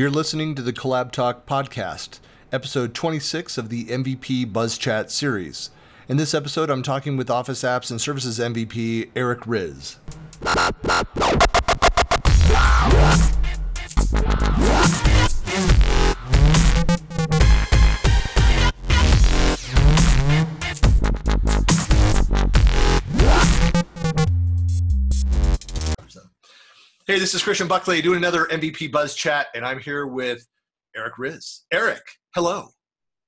You're 0.00 0.08
listening 0.08 0.54
to 0.54 0.62
the 0.62 0.72
Collab 0.72 1.12
Talk 1.12 1.44
podcast, 1.44 2.20
episode 2.50 2.94
26 2.94 3.58
of 3.58 3.68
the 3.68 3.84
MVP 3.84 4.50
Buzz 4.50 4.78
Chat 4.78 5.10
series. 5.10 5.68
In 6.08 6.16
this 6.16 6.32
episode, 6.32 6.70
I'm 6.70 6.82
talking 6.82 7.18
with 7.18 7.28
Office 7.28 7.60
Apps 7.60 7.90
and 7.90 8.00
Services 8.00 8.38
MVP 8.38 9.10
Eric 9.14 9.46
Riz. 9.46 9.98
This 27.20 27.34
is 27.34 27.42
Christian 27.42 27.68
Buckley 27.68 28.00
doing 28.00 28.16
another 28.16 28.46
MVP 28.46 28.90
Buzz 28.90 29.14
Chat, 29.14 29.48
and 29.54 29.62
I'm 29.62 29.78
here 29.78 30.06
with 30.06 30.48
Eric 30.96 31.18
Riz. 31.18 31.66
Eric, 31.70 32.00
hello. 32.34 32.68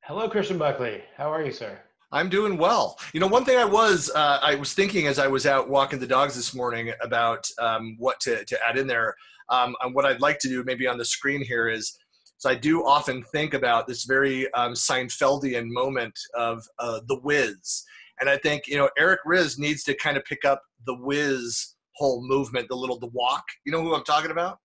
Hello, 0.05 0.30
Christian 0.30 0.56
Buckley. 0.56 1.02
How 1.14 1.30
are 1.30 1.45
you, 1.45 1.52
sir? 1.52 1.78
I'm 2.10 2.30
doing 2.30 2.56
well. 2.56 2.98
You 3.12 3.20
know, 3.20 3.27
one 3.27 3.45
thing 3.45 3.59
I 3.59 3.66
was 3.66 4.10
uh, 4.14 4.38
I 4.41 4.55
was 4.55 4.73
thinking 4.73 5.09
as 5.09 5.19
I 5.19 5.27
was 5.27 5.45
out 5.45 5.69
walking 5.69 5.98
the 5.98 6.06
dogs 6.06 6.34
this 6.34 6.55
morning 6.55 6.91
about 7.02 7.47
um, 7.59 7.97
what 7.98 8.19
to, 8.20 8.42
to 8.47 8.59
add 8.66 8.78
in 8.78 8.86
there. 8.86 9.14
Um, 9.50 9.77
and 9.83 9.95
what 9.95 10.06
I'd 10.06 10.22
like 10.22 10.38
to 10.38 10.48
do 10.48 10.64
maybe 10.64 10.86
on 10.86 10.97
the 10.97 11.05
screen 11.05 11.45
here 11.45 11.69
is, 11.69 11.95
so 12.38 12.48
I 12.48 12.55
do 12.55 12.86
often 12.86 13.22
think 13.24 13.52
about 13.52 13.86
this 13.86 14.05
very 14.05 14.50
um, 14.55 14.72
Seinfeldian 14.72 15.66
moment 15.66 16.19
of 16.33 16.64
uh, 16.78 17.00
the 17.09 17.20
Wiz, 17.20 17.84
and 18.20 18.30
I 18.30 18.38
think 18.38 18.69
you 18.69 18.78
know 18.78 18.88
Eric 18.97 19.20
Riz 19.27 19.59
needs 19.59 19.83
to 19.83 19.95
kind 19.95 20.16
of 20.16 20.24
pick 20.24 20.47
up 20.47 20.62
the 20.86 20.95
Wiz 20.95 21.74
whole 21.95 22.27
movement, 22.27 22.69
the 22.69 22.77
little 22.77 22.98
the 22.98 23.09
walk. 23.09 23.45
You 23.64 23.73
know 23.73 23.82
who 23.82 23.95
I'm 23.95 24.05
talking 24.05 24.30
about? 24.30 24.59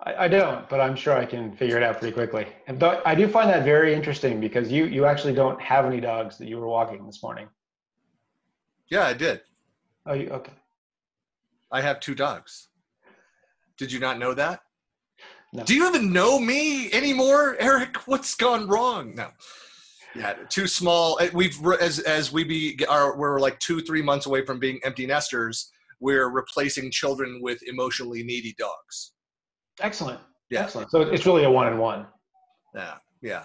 I, 0.00 0.24
I 0.24 0.28
don't, 0.28 0.68
but 0.68 0.80
I'm 0.80 0.94
sure 0.94 1.14
I 1.14 1.24
can 1.24 1.56
figure 1.56 1.76
it 1.76 1.82
out 1.82 1.98
pretty 1.98 2.14
quickly. 2.14 2.46
And 2.66 2.78
th- 2.78 3.00
I 3.04 3.14
do 3.14 3.28
find 3.28 3.48
that 3.50 3.64
very 3.64 3.94
interesting 3.94 4.40
because 4.40 4.70
you 4.70 4.86
you 4.86 5.06
actually 5.06 5.34
don't 5.34 5.60
have 5.60 5.84
any 5.86 6.00
dogs 6.00 6.38
that 6.38 6.48
you 6.48 6.58
were 6.58 6.68
walking 6.68 7.04
this 7.06 7.22
morning. 7.22 7.48
Yeah, 8.88 9.06
I 9.06 9.14
did. 9.14 9.40
Oh, 10.04 10.14
you, 10.14 10.28
okay. 10.28 10.52
I 11.72 11.80
have 11.80 11.98
two 11.98 12.14
dogs. 12.14 12.68
Did 13.76 13.90
you 13.90 13.98
not 13.98 14.18
know 14.18 14.34
that? 14.34 14.60
No. 15.52 15.64
Do 15.64 15.74
you 15.74 15.88
even 15.88 16.12
know 16.12 16.38
me 16.38 16.92
anymore, 16.92 17.56
Eric? 17.58 18.06
What's 18.06 18.34
gone 18.34 18.68
wrong? 18.68 19.14
No. 19.14 19.30
Yeah, 20.14 20.34
too 20.48 20.66
small. 20.66 21.18
Eh, 21.20 21.30
we've 21.32 21.58
as 21.80 21.98
as 22.00 22.32
we 22.32 22.44
be 22.44 22.78
are 22.88 23.16
we're 23.16 23.38
like 23.38 23.58
two 23.58 23.80
three 23.80 24.02
months 24.02 24.26
away 24.26 24.44
from 24.44 24.58
being 24.58 24.80
empty 24.82 25.06
nesters 25.06 25.70
we're 26.00 26.28
replacing 26.28 26.90
children 26.90 27.40
with 27.42 27.60
emotionally 27.66 28.22
needy 28.22 28.54
dogs. 28.58 29.12
Excellent. 29.80 30.20
Yeah. 30.50 30.64
Excellent. 30.64 30.90
So 30.90 31.02
it's 31.02 31.26
really 31.26 31.44
a 31.44 31.50
one 31.50 31.66
and 31.66 31.78
one. 31.78 32.06
Yeah. 32.74 32.94
Yeah. 33.22 33.44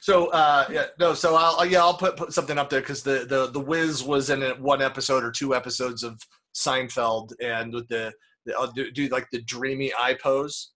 So 0.00 0.26
uh, 0.28 0.66
yeah, 0.70 0.86
no. 0.98 1.14
So 1.14 1.34
I'll 1.34 1.64
yeah 1.64 1.80
I'll 1.80 1.96
put, 1.96 2.16
put 2.16 2.32
something 2.32 2.58
up 2.58 2.68
there 2.68 2.80
because 2.80 3.02
the 3.02 3.26
the 3.28 3.50
the 3.50 3.60
Wiz 3.60 4.04
was 4.04 4.30
in 4.30 4.42
one 4.62 4.82
episode 4.82 5.24
or 5.24 5.30
two 5.30 5.54
episodes 5.54 6.02
of 6.02 6.20
Seinfeld, 6.54 7.32
and 7.40 7.72
with 7.72 7.88
the, 7.88 8.12
the 8.44 8.54
I'll 8.54 8.70
do, 8.70 8.90
do 8.90 9.08
like 9.08 9.26
the 9.32 9.42
dreamy 9.42 9.92
eye 9.98 10.16
pose. 10.22 10.72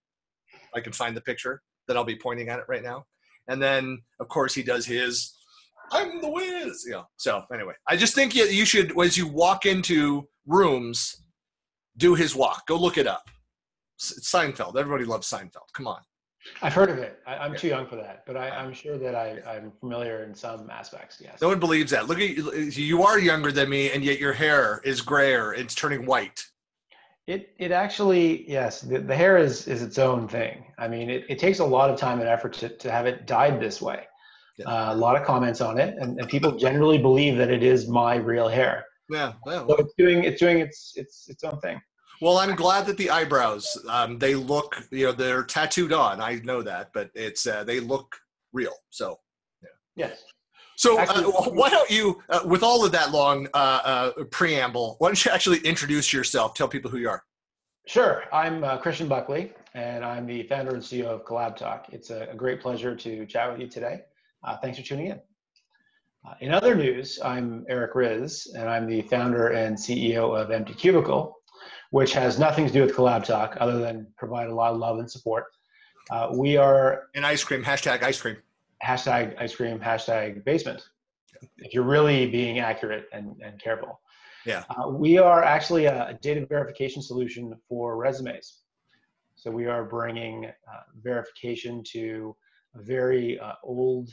I 0.75 0.81
can 0.81 0.93
find 0.93 1.17
the 1.17 1.21
picture 1.21 1.63
that 1.87 1.97
I'll 1.97 2.05
be 2.05 2.17
pointing 2.17 2.49
at 2.49 2.59
it 2.59 2.65
right 2.69 2.83
now, 2.83 3.05
and 3.49 3.63
then 3.63 3.99
of 4.19 4.29
course 4.29 4.55
he 4.55 4.63
does 4.63 4.87
his 4.87 5.37
I'm 5.93 6.21
the 6.21 6.31
Wiz. 6.31 6.85
You 6.87 6.93
know. 6.93 7.05
So 7.17 7.43
anyway, 7.53 7.75
I 7.89 7.97
just 7.97 8.15
think 8.15 8.35
you, 8.35 8.45
you 8.45 8.65
should 8.65 8.99
as 8.99 9.17
you 9.17 9.29
walk 9.29 9.67
into 9.67 10.27
rooms, 10.47 11.23
do 11.97 12.15
his 12.15 12.35
walk. 12.35 12.67
Go 12.67 12.77
look 12.77 12.99
it 12.99 13.07
up. 13.07 13.29
It's 13.97 14.31
Seinfeld. 14.31 14.77
Everybody 14.79 15.05
loves 15.05 15.29
Seinfeld. 15.29 15.73
Come 15.73 15.87
on. 15.87 16.01
I've 16.63 16.75
heard 16.75 16.91
of 16.91 16.99
it. 16.99 17.19
I, 17.27 17.45
am 17.45 17.53
yeah. 17.53 17.59
too 17.59 17.69
young 17.69 17.87
for 17.87 17.97
that, 17.97 18.25
but 18.27 18.37
I, 18.37 18.49
am 18.49 18.73
sure 18.73 18.99
that 18.99 19.15
I, 19.15 19.41
am 19.57 19.73
familiar 19.81 20.23
in 20.23 20.35
some 20.35 20.71
aspects. 20.71 21.21
Yes. 21.21 21.41
No 21.41 21.49
one 21.49 21.59
believes 21.59 21.91
that. 21.91 22.07
Look 22.07 22.21
at 22.21 22.29
you. 22.29 22.53
You 22.53 23.03
are 23.03 23.19
younger 23.19 23.53
than 23.53 23.69
me, 23.69 23.91
and 23.91 24.05
yet 24.05 24.19
your 24.19 24.33
hair 24.33 24.81
is 24.85 25.01
grayer. 25.01 25.55
It's 25.55 25.75
turning 25.75 26.07
white. 26.07 26.45
It 27.27 27.51
it 27.59 27.73
actually 27.73 28.49
yes. 28.49 28.83
The, 28.83 28.99
the 28.99 29.17
hair 29.17 29.37
is 29.37 29.67
is 29.67 29.83
its 29.83 29.99
own 29.99 30.29
thing. 30.29 30.65
I 30.79 30.87
mean, 30.87 31.11
it, 31.11 31.25
it 31.29 31.39
takes 31.39 31.59
a 31.59 31.65
lot 31.65 31.91
of 31.91 31.99
time 31.99 32.21
and 32.21 32.29
effort 32.29 32.53
to, 32.55 32.69
to 32.69 32.91
have 32.91 33.07
it 33.07 33.27
dyed 33.27 33.61
this 33.61 33.83
way. 33.83 34.05
Yeah. 34.59 34.67
Uh, 34.67 34.95
a 34.95 34.97
lot 34.97 35.21
of 35.21 35.27
comments 35.27 35.61
on 35.61 35.79
it, 35.79 35.97
and, 35.99 36.19
and 36.19 36.29
people 36.29 36.53
generally 36.53 36.99
believe 36.99 37.37
that 37.37 37.51
it 37.51 37.63
is 37.63 37.89
my 37.89 38.15
real 38.17 38.49
hair. 38.49 38.86
Yeah, 39.09 39.35
well, 39.45 39.69
so 39.69 39.77
it's 39.77 39.95
doing 39.97 40.25
it's 40.25 40.41
doing 40.41 40.59
its 40.59 40.93
its 40.97 41.29
its 41.29 41.45
own 41.45 41.61
thing. 41.61 41.81
Well, 42.21 42.39
I'm 42.39 42.57
glad 42.57 42.87
that 42.87 42.97
the 42.97 43.11
eyebrows 43.11 43.77
um, 43.89 44.19
they 44.19 44.35
look 44.35 44.83
you 44.91 45.07
know 45.07 45.13
they're 45.13 45.45
tattooed 45.45 45.93
on. 45.93 46.21
I 46.21 46.37
know 46.45 46.63
that, 46.63 46.91
but 46.93 47.11
it's 47.15 47.47
uh, 47.47 47.65
they 47.65 47.81
look 47.81 48.17
real. 48.53 48.75
So 48.91 49.19
yeah. 49.63 49.69
Yes. 49.95 50.25
So 50.77 50.99
uh, 50.99 51.23
why 51.51 51.71
don't 51.71 51.91
you, 51.91 52.23
uh, 52.29 52.41
with 52.45 52.63
all 52.63 52.85
of 52.85 52.93
that 52.93 53.11
long 53.11 53.49
uh, 53.55 53.81
uh, 53.83 54.25
preamble, 54.31 54.97
why 54.99 55.09
don't 55.09 55.25
you 55.25 55.31
actually 55.31 55.59
introduce 55.61 56.13
yourself? 56.13 56.53
Tell 56.53 56.69
people 56.69 56.91
who 56.91 56.99
you 56.99 57.09
are. 57.09 57.25
Sure. 57.87 58.25
I'm 58.31 58.63
uh, 58.63 58.77
Christian 58.77 59.09
Buckley, 59.09 59.55
and 59.73 60.05
I'm 60.05 60.27
the 60.27 60.43
founder 60.43 60.75
and 60.75 60.83
CEO 60.83 61.07
of 61.07 61.25
Collab 61.25 61.57
Talk. 61.57 61.87
It's 61.93 62.11
a, 62.11 62.29
a 62.31 62.35
great 62.35 62.61
pleasure 62.61 62.95
to 62.95 63.25
chat 63.25 63.51
with 63.51 63.59
you 63.59 63.69
today. 63.69 64.03
thanks 64.61 64.77
for 64.79 64.85
tuning 64.85 65.07
in. 65.07 65.21
Uh, 66.27 66.35
in 66.41 66.53
other 66.53 66.75
news, 66.75 67.21
I'm 67.23 67.65
Eric 67.69 67.95
Riz, 67.95 68.53
and 68.59 68.69
I'm 68.69 68.89
the 68.89 69.03
founder 69.03 69.49
and 69.49 69.77
CEO 69.77 70.37
of 70.37 70.51
Empty 70.51 70.75
Cubicle, 70.75 71.37
which 71.91 72.13
has 72.15 72.37
nothing 72.37 72.67
to 72.67 72.73
do 72.73 72.83
with 72.83 72.97
Collab 72.97 73.25
Talk 73.25 73.57
other 73.61 73.79
than 73.79 74.09
provide 74.17 74.49
a 74.49 74.55
lot 74.55 74.73
of 74.73 74.79
love 74.79 74.99
and 74.99 75.09
support. 75.09 75.45
Uh, 76.11 76.31
we 76.35 76.57
are 76.57 77.05
an 77.15 77.25
ice 77.25 77.45
cream 77.45 77.63
hashtag 77.63 78.03
ice 78.03 78.21
cream 78.21 78.37
hashtag 78.85 79.41
ice 79.41 79.55
cream 79.55 79.79
hashtag 79.79 80.45
basement. 80.45 80.83
If 81.59 81.73
you're 81.73 81.85
really 81.85 82.29
being 82.29 82.59
accurate 82.59 83.07
and, 83.13 83.37
and 83.45 83.61
careful, 83.63 84.01
yeah, 84.45 84.65
uh, 84.71 84.89
we 84.89 85.19
are 85.19 85.45
actually 85.45 85.87
a 85.87 86.19
data 86.23 86.45
verification 86.47 87.03
solution 87.03 87.55
for 87.69 87.97
resumes. 87.97 88.63
So 89.37 89.51
we 89.51 89.67
are 89.67 89.85
bringing 89.85 90.47
uh, 90.47 90.81
verification 91.01 91.85
to 91.93 92.35
a 92.75 92.83
very 92.83 93.39
uh, 93.39 93.53
old 93.63 94.11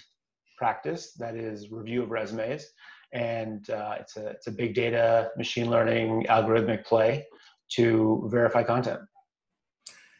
practice 0.58 1.14
that 1.14 1.36
is 1.36 1.72
review 1.72 2.04
of 2.04 2.12
resumes. 2.12 2.68
And 3.14 3.70
uh, 3.70 3.96
it's, 4.00 4.18
a, 4.18 4.28
it's 4.28 4.48
a 4.48 4.52
big 4.52 4.74
data, 4.74 5.30
machine 5.38 5.70
learning, 5.70 6.26
algorithmic 6.30 6.86
play 6.86 7.26
to 7.76 8.28
verify 8.32 8.64
content. 8.64 9.02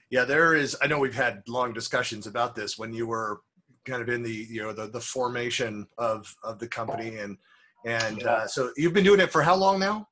Yeah, 0.10 0.26
there 0.26 0.54
is. 0.54 0.78
I 0.82 0.88
know 0.88 1.00
we've 1.00 1.16
had 1.16 1.42
long 1.48 1.74
discussions 1.74 2.28
about 2.28 2.54
this 2.54 2.78
when 2.78 2.94
you 2.94 3.08
were 3.08 3.42
kind 3.86 4.02
of 4.02 4.10
in 4.10 4.22
the 4.22 4.48
you 4.50 4.62
know 4.62 4.72
the, 4.72 4.88
the 4.88 5.00
formation 5.00 5.88
of 5.98 6.34
of 6.44 6.60
the 6.60 6.68
company 6.68 7.18
and 7.18 7.38
and 7.86 8.20
yeah. 8.22 8.28
uh, 8.28 8.48
so 8.48 8.72
you've 8.78 8.94
been 8.94 9.04
doing 9.04 9.20
it 9.20 9.32
for 9.32 9.42
how 9.42 9.56
long 9.56 9.80
now? 9.80 10.08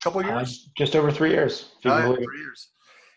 A 0.00 0.04
couple 0.04 0.24
years? 0.24 0.66
Uh, 0.66 0.70
just 0.76 0.96
over 0.96 1.10
three 1.10 1.30
years. 1.30 1.72
Uh, 1.84 2.14
three 2.14 2.38
years. 2.38 2.70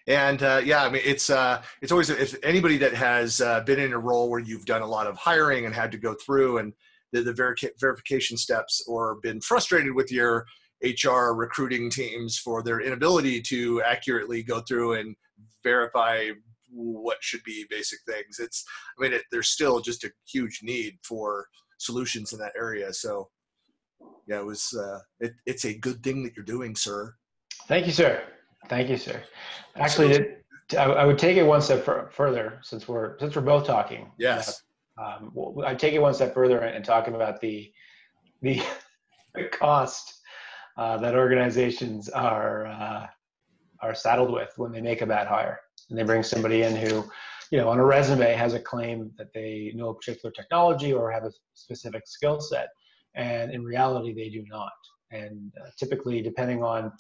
And 0.08 0.44
uh, 0.44 0.62
yeah, 0.64 0.84
I 0.84 0.90
mean, 0.90 1.02
it's 1.04 1.30
uh, 1.30 1.64
it's 1.82 1.92
always 1.92 2.10
if 2.10 2.36
anybody 2.44 2.78
that 2.78 2.94
has 2.94 3.42
uh, 3.42 3.62
been 3.62 3.80
in 3.80 3.94
a 3.94 3.98
role 3.98 4.30
where 4.30 4.40
you've 4.40 4.66
done 4.66 4.84
a 4.84 4.88
lot 4.88 5.08
of 5.08 5.18
hiring 5.18 5.66
and 5.66 5.74
had 5.74 5.92
to 5.94 5.98
go 5.98 6.14
through 6.14 6.60
and 6.60 6.74
the, 7.12 7.22
the 7.22 7.34
verification 7.80 8.38
steps, 8.38 8.84
or 8.88 9.16
been 9.24 9.40
frustrated 9.42 9.96
with 9.96 10.12
your 10.12 10.46
HR 10.84 11.34
recruiting 11.34 11.90
teams 11.90 12.38
for 12.38 12.62
their 12.62 12.82
inability 12.82 13.42
to 13.42 13.82
accurately 13.84 14.44
go 14.44 14.60
through 14.62 14.94
and 14.94 15.16
verify 15.64 16.30
what 16.72 17.18
should 17.22 17.44
be 17.44 17.66
basic 17.70 18.00
things. 18.08 18.40
It's 18.40 18.66
I 18.98 19.02
mean, 19.02 19.14
it, 19.14 19.24
there's 19.32 19.50
still 19.50 19.80
just 19.80 20.04
a 20.04 20.12
huge 20.30 20.60
need 20.62 20.98
for 21.04 21.48
solutions 21.78 22.34
in 22.34 22.40
that 22.40 22.54
area. 22.56 22.94
So 22.94 23.30
yeah, 24.28 24.40
it 24.40 24.46
was 24.46 24.74
uh, 24.78 25.00
it, 25.20 25.34
it's 25.46 25.66
a 25.66 25.78
good 25.78 26.04
thing 26.04 26.24
that 26.24 26.36
you're 26.36 26.46
doing, 26.46 26.76
sir. 26.76 27.16
Thank 27.68 27.88
you, 27.88 27.94
sir. 27.94 28.24
Thank 28.68 28.90
you, 28.90 28.98
sir. 28.98 29.22
Actually, 29.76 30.28
I, 30.78 30.84
I 30.84 31.06
would 31.06 31.20
take 31.20 31.38
it 31.38 31.44
one 31.44 31.62
step 31.62 31.84
further 32.12 32.60
since 32.64 32.88
we're 32.88 33.18
since 33.20 33.36
we're 33.36 33.42
both 33.42 33.66
talking. 33.66 34.12
Yes. 34.18 34.64
Um, 34.98 35.32
well, 35.34 35.66
I 35.66 35.76
take 35.76 35.94
it 35.94 36.00
one 36.00 36.14
step 36.14 36.34
further 36.34 36.60
and 36.60 36.84
talking 36.84 37.16
about 37.16 37.42
the 37.42 37.72
the, 38.42 38.62
the 39.36 39.46
cost 39.46 40.22
uh, 40.78 40.98
that 40.98 41.16
organizations 41.16 42.10
are 42.10 42.66
uh, 42.66 43.08
are 43.82 43.94
saddled 43.94 44.32
with 44.32 44.52
when 44.58 44.72
they 44.72 44.82
make 44.82 45.02
a 45.02 45.06
bad 45.06 45.28
hire 45.28 45.60
and 45.90 45.98
they 45.98 46.04
bring 46.04 46.24
somebody 46.24 46.64
in 46.64 46.76
who, 46.76 47.06
you 47.52 47.58
know, 47.58 47.70
on 47.70 47.80
a 47.80 47.86
resume 47.86 48.34
has 48.34 48.54
a 48.54 48.60
claim 48.60 49.12
that 49.18 49.32
they 49.34 49.72
know 49.76 49.90
a 49.90 49.96
particular 49.96 50.32
technology 50.32 50.94
or 50.94 51.12
have 51.12 51.24
a 51.24 51.32
specific 51.54 52.08
skill 52.08 52.40
set, 52.40 52.70
and 53.16 53.52
in 53.52 53.64
reality 53.64 54.14
they 54.14 54.30
do 54.30 54.44
not. 54.48 54.72
And 55.12 55.52
uh, 55.64 55.70
typically, 55.78 56.22
depending 56.22 56.64
on 56.64 56.92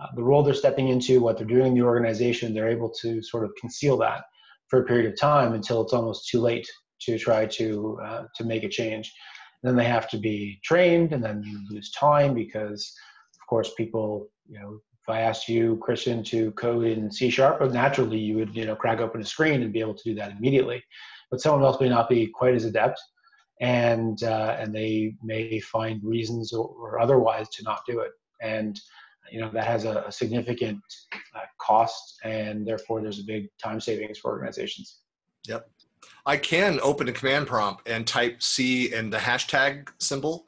uh, 0.00 0.06
the 0.16 0.22
role 0.22 0.42
they're 0.42 0.54
stepping 0.54 0.88
into, 0.88 1.20
what 1.20 1.36
they're 1.36 1.46
doing 1.46 1.68
in 1.68 1.74
the 1.74 1.82
organization, 1.82 2.54
they're 2.54 2.70
able 2.70 2.90
to 3.00 3.22
sort 3.22 3.44
of 3.44 3.52
conceal 3.60 3.96
that 3.98 4.24
for 4.68 4.80
a 4.80 4.84
period 4.84 5.10
of 5.10 5.18
time 5.18 5.52
until 5.52 5.82
it's 5.82 5.92
almost 5.92 6.28
too 6.28 6.40
late 6.40 6.66
to 7.00 7.18
try 7.18 7.46
to 7.46 7.98
uh, 8.04 8.24
to 8.36 8.44
make 8.44 8.64
a 8.64 8.68
change. 8.68 9.12
And 9.62 9.70
then 9.70 9.76
they 9.76 9.88
have 9.88 10.08
to 10.10 10.18
be 10.18 10.60
trained, 10.64 11.12
and 11.12 11.22
then 11.22 11.42
you 11.44 11.60
lose 11.70 11.90
time 11.92 12.34
because, 12.34 12.92
of 13.40 13.46
course, 13.48 13.72
people 13.76 14.28
you 14.48 14.58
know 14.58 14.80
if 15.02 15.08
I 15.08 15.20
asked 15.20 15.48
you, 15.48 15.78
Christian, 15.82 16.22
to 16.24 16.52
code 16.52 16.86
in 16.86 17.10
C 17.10 17.28
sharp, 17.28 17.60
naturally 17.72 18.18
you 18.18 18.36
would, 18.36 18.54
you 18.54 18.64
know, 18.64 18.76
crack 18.76 19.00
open 19.00 19.20
a 19.20 19.24
screen 19.24 19.62
and 19.62 19.72
be 19.72 19.80
able 19.80 19.94
to 19.94 20.04
do 20.04 20.14
that 20.14 20.30
immediately. 20.30 20.82
But 21.30 21.40
someone 21.40 21.64
else 21.64 21.80
may 21.80 21.88
not 21.88 22.08
be 22.08 22.28
quite 22.28 22.54
as 22.54 22.64
adept, 22.64 23.00
and 23.60 24.22
uh, 24.22 24.56
and 24.60 24.72
they 24.72 25.14
may 25.22 25.58
find 25.58 26.00
reasons 26.04 26.52
or, 26.52 26.66
or, 26.66 27.00
otherwise 27.00 27.48
to 27.50 27.64
not 27.64 27.80
do 27.86 28.00
it. 28.00 28.12
And 28.42 28.78
you 29.30 29.40
know 29.40 29.50
that 29.52 29.64
has 29.64 29.84
a, 29.84 30.04
a 30.06 30.12
significant 30.12 30.80
uh, 31.34 31.40
cost, 31.60 32.18
and 32.24 32.66
therefore 32.66 33.00
there's 33.00 33.20
a 33.20 33.24
big 33.24 33.48
time 33.62 33.80
savings 33.80 34.18
for 34.18 34.30
organizations. 34.30 35.00
Yep. 35.48 35.68
I 36.26 36.36
can 36.36 36.80
open 36.82 37.08
a 37.08 37.12
command 37.12 37.46
prompt 37.46 37.88
and 37.88 38.06
type 38.06 38.42
C 38.42 38.92
and 38.92 39.12
the 39.12 39.18
hashtag 39.18 39.88
symbol. 39.98 40.46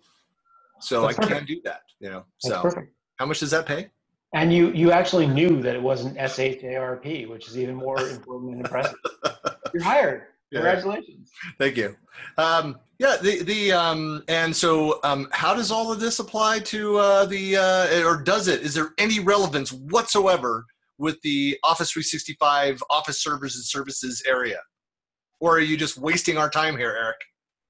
So 0.81 1.03
That's 1.03 1.19
I 1.19 1.23
perfect. 1.23 1.39
can 1.39 1.47
do 1.47 1.61
that, 1.65 1.83
you 2.01 2.11
know. 2.11 2.25
That's 2.43 2.55
so 2.55 2.63
perfect. 2.63 2.93
how 3.17 3.27
much 3.27 3.41
does 3.41 3.51
that 3.53 3.67
pay? 3.67 3.91
And 4.35 4.53
you 4.53 4.73
you 4.73 4.91
actually 4.91 5.27
knew 5.27 5.63
that 5.63 5.77
it 5.77 5.83
wasn't 5.83 6.19
S 6.19 6.39
H 6.39 6.63
A 6.65 6.77
R 6.77 6.97
P, 6.97 7.27
which 7.27 7.49
is 7.49 7.57
even 7.59 7.77
more 7.77 7.99
important 8.01 8.53
and 8.53 8.61
impressive. 8.65 8.99
You're 9.75 9.83
hired. 9.83 10.23
Congratulations. 10.55 11.31
Thank 11.59 11.77
you. 11.77 11.97
Um, 12.39 12.79
yeah, 12.99 13.17
the 13.21 13.43
the 13.43 13.73
um, 13.73 14.23
and 14.29 14.55
so 14.55 15.01
um, 15.03 15.29
how 15.33 15.55
does 15.55 15.71
all 15.71 15.93
of 15.93 16.01
this 16.01 16.19
apply 16.19 16.61
to 16.61 16.97
uh, 16.97 17.27
the 17.27 17.57
uh, 17.57 18.09
or 18.09 18.23
does 18.23 18.49
it? 18.49 18.63
Is 18.63 18.75
there 18.75 18.93
any 18.99 19.21
relevance 19.21 19.73
whatsoever 19.73 20.65
with 20.99 21.21
the 21.23 21.59
Office 21.65 21.91
365 21.91 22.83
Office 22.89 23.21
servers 23.21 23.57
and 23.57 23.65
services 23.65 24.23
area? 24.27 24.61
or 25.45 25.57
are 25.57 25.61
you 25.61 25.77
just 25.77 25.99
wasting 25.99 26.39
our 26.39 26.49
time 26.49 26.75
here, 26.77 26.97
Eric? 26.99 27.17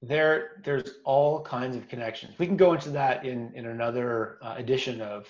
There, 0.01 0.61
there's 0.63 0.95
all 1.03 1.41
kinds 1.41 1.75
of 1.75 1.89
connections. 1.89 2.37
We 2.39 2.47
can 2.47 2.55
go 2.55 2.73
into 2.73 2.89
that 2.91 3.25
in 3.25 3.51
in 3.53 3.65
another 3.65 4.37
uh, 4.41 4.55
edition 4.57 5.01
of 5.01 5.27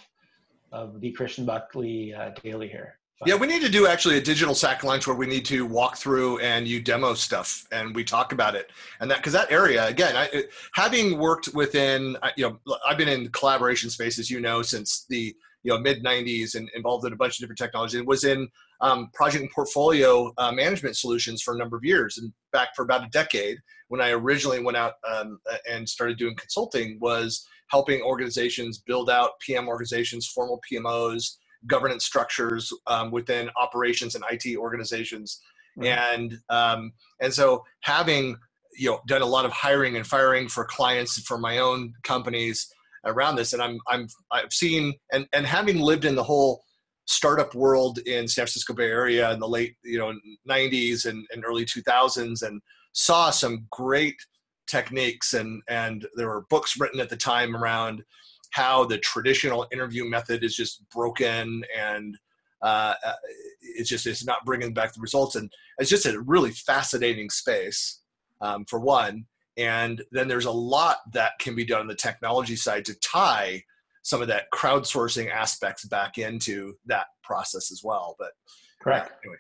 of 0.72 1.00
the 1.02 1.12
Christian 1.12 1.46
Buckley 1.46 2.14
uh, 2.14 2.32
Daily 2.44 2.68
here. 2.68 3.00
Yeah, 3.26 3.36
we 3.36 3.48
need 3.48 3.62
to 3.62 3.70
do 3.70 3.88
actually 3.88 4.18
a 4.18 4.22
digital 4.22 4.54
sack 4.54 4.84
lunch 4.84 5.08
where 5.08 5.16
we 5.16 5.26
need 5.26 5.46
to 5.46 5.66
walk 5.66 5.96
through 5.96 6.40
and 6.40 6.68
you 6.68 6.82
demo 6.82 7.14
stuff 7.14 7.66
and 7.72 7.96
we 7.96 8.04
talk 8.04 8.34
about 8.34 8.56
it 8.56 8.72
and 9.00 9.10
that 9.10 9.18
because 9.18 9.32
that 9.32 9.50
area 9.52 9.88
again, 9.88 10.18
I, 10.18 10.44
having 10.74 11.18
worked 11.18 11.54
within 11.54 12.18
you 12.36 12.50
know 12.50 12.76
I've 12.86 12.98
been 12.98 13.08
in 13.08 13.30
collaboration 13.30 13.90
spaces 13.90 14.30
you 14.30 14.42
know 14.42 14.62
since 14.62 15.06
the 15.08 15.34
you 15.64 15.72
know 15.72 15.80
mid 15.80 16.04
90s 16.04 16.56
and 16.56 16.70
involved 16.76 17.06
in 17.06 17.14
a 17.14 17.16
bunch 17.16 17.38
of 17.38 17.40
different 17.40 17.58
technologies. 17.58 18.02
It 18.02 18.06
was 18.06 18.26
in 18.26 18.50
um, 18.82 19.10
project 19.14 19.42
and 19.42 19.52
portfolio 19.52 20.34
uh, 20.38 20.52
management 20.52 20.98
solutions 20.98 21.42
for 21.42 21.54
a 21.54 21.58
number 21.58 21.78
of 21.78 21.84
years 21.84 22.18
and 22.18 22.34
back 22.52 22.76
for 22.76 22.84
about 22.84 23.06
a 23.06 23.10
decade 23.10 23.58
when 23.88 24.02
i 24.02 24.10
originally 24.10 24.62
went 24.62 24.78
out 24.78 24.94
um, 25.10 25.40
and 25.70 25.88
started 25.88 26.18
doing 26.18 26.36
consulting 26.36 26.98
was 27.00 27.48
helping 27.70 28.02
organizations 28.02 28.80
build 28.80 29.10
out 29.10 29.32
pm 29.40 29.68
organizations 29.68 30.28
formal 30.28 30.62
pmos 30.70 31.38
governance 31.68 32.06
structures 32.06 32.72
um, 32.88 33.12
within 33.12 33.50
operations 33.60 34.16
and 34.16 34.24
it 34.30 34.58
organizations 34.58 35.42
mm-hmm. 35.78 35.88
and 35.88 36.40
um, 36.50 36.92
and 37.22 37.34
so 37.34 37.64
having 37.82 38.38
you 38.78 38.92
know 38.92 39.00
done 39.08 39.22
a 39.22 39.26
lot 39.26 39.46
of 39.46 39.52
hiring 39.52 39.96
and 39.96 40.06
firing 40.06 40.48
for 40.48 40.66
clients 40.66 41.20
for 41.22 41.38
my 41.38 41.60
own 41.60 41.94
companies 42.04 42.68
around 43.06 43.36
this 43.36 43.54
and 43.54 43.62
i'm 43.62 43.80
i'm 43.88 44.08
i've 44.32 44.52
seen 44.52 44.94
and 45.14 45.28
and 45.32 45.46
having 45.46 45.80
lived 45.80 46.06
in 46.06 46.16
the 46.16 46.24
whole 46.24 46.62
startup 47.08 47.54
world 47.54 48.00
in 48.00 48.28
San 48.28 48.44
Francisco 48.44 48.74
Bay 48.74 48.90
Area 48.90 49.32
in 49.32 49.40
the 49.40 49.48
late 49.48 49.76
you 49.84 50.00
know 50.00 50.14
90s 50.50 51.06
and, 51.06 51.26
and 51.32 51.44
early 51.46 51.66
2000s 51.66 52.42
and 52.42 52.62
saw 52.94 53.30
some 53.30 53.68
great 53.72 54.16
techniques 54.68 55.34
and 55.34 55.62
and 55.70 56.08
there 56.16 56.28
were 56.28 56.46
books 56.50 56.80
written 56.80 57.00
at 57.00 57.10
the 57.10 57.18
time 57.18 57.56
around 57.56 58.04
how 58.52 58.86
the 58.86 58.98
traditional 58.98 59.68
interview 59.72 60.06
method 60.06 60.44
is 60.44 60.56
just 60.56 60.88
broken 60.90 61.64
and 61.78 62.18
uh, 62.62 62.94
uh, 63.06 63.14
it's 63.62 63.90
just 63.90 64.08
it's 64.08 64.26
not 64.26 64.46
bringing 64.46 64.74
back 64.74 64.94
the 64.94 65.02
results 65.02 65.36
and 65.36 65.52
it's 65.78 65.90
just 65.90 66.06
a 66.06 66.20
really 66.22 66.52
fascinating 66.52 67.30
space 67.30 68.02
um, 68.42 68.66
for 68.66 68.80
one 68.80 69.26
and 69.58 70.04
then 70.12 70.28
there's 70.28 70.46
a 70.46 70.52
lot 70.52 70.98
that 71.14 71.34
can 71.40 71.56
be 71.56 71.66
done 71.66 71.82
on 71.82 71.88
the 71.88 71.96
technology 71.96 72.56
side 72.56 72.86
to 72.86 72.94
tie 73.00 73.64
some 74.06 74.22
of 74.22 74.28
that 74.28 74.52
crowdsourcing 74.54 75.32
aspects 75.32 75.86
back 75.86 76.18
into 76.18 76.76
that 76.86 77.08
process 77.24 77.72
as 77.72 77.82
well. 77.84 78.16
But 78.20 78.32
correct. 78.82 79.10
Yeah, 79.10 79.18
anyway. 79.24 79.38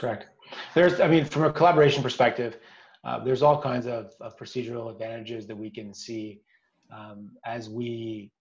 Correct. 0.00 0.26
There's, 0.74 1.00
I 1.00 1.08
mean, 1.08 1.24
from 1.24 1.44
a 1.44 1.52
collaboration 1.52 2.02
perspective, 2.02 2.58
uh, 3.04 3.22
there's 3.22 3.42
all 3.42 3.60
kinds 3.60 3.86
of, 3.86 4.12
of, 4.20 4.36
procedural 4.38 4.90
advantages 4.90 5.46
that 5.46 5.56
we 5.56 5.70
can 5.70 5.92
see 5.92 6.40
um, 6.90 7.30
as 7.44 7.68
we 7.68 8.32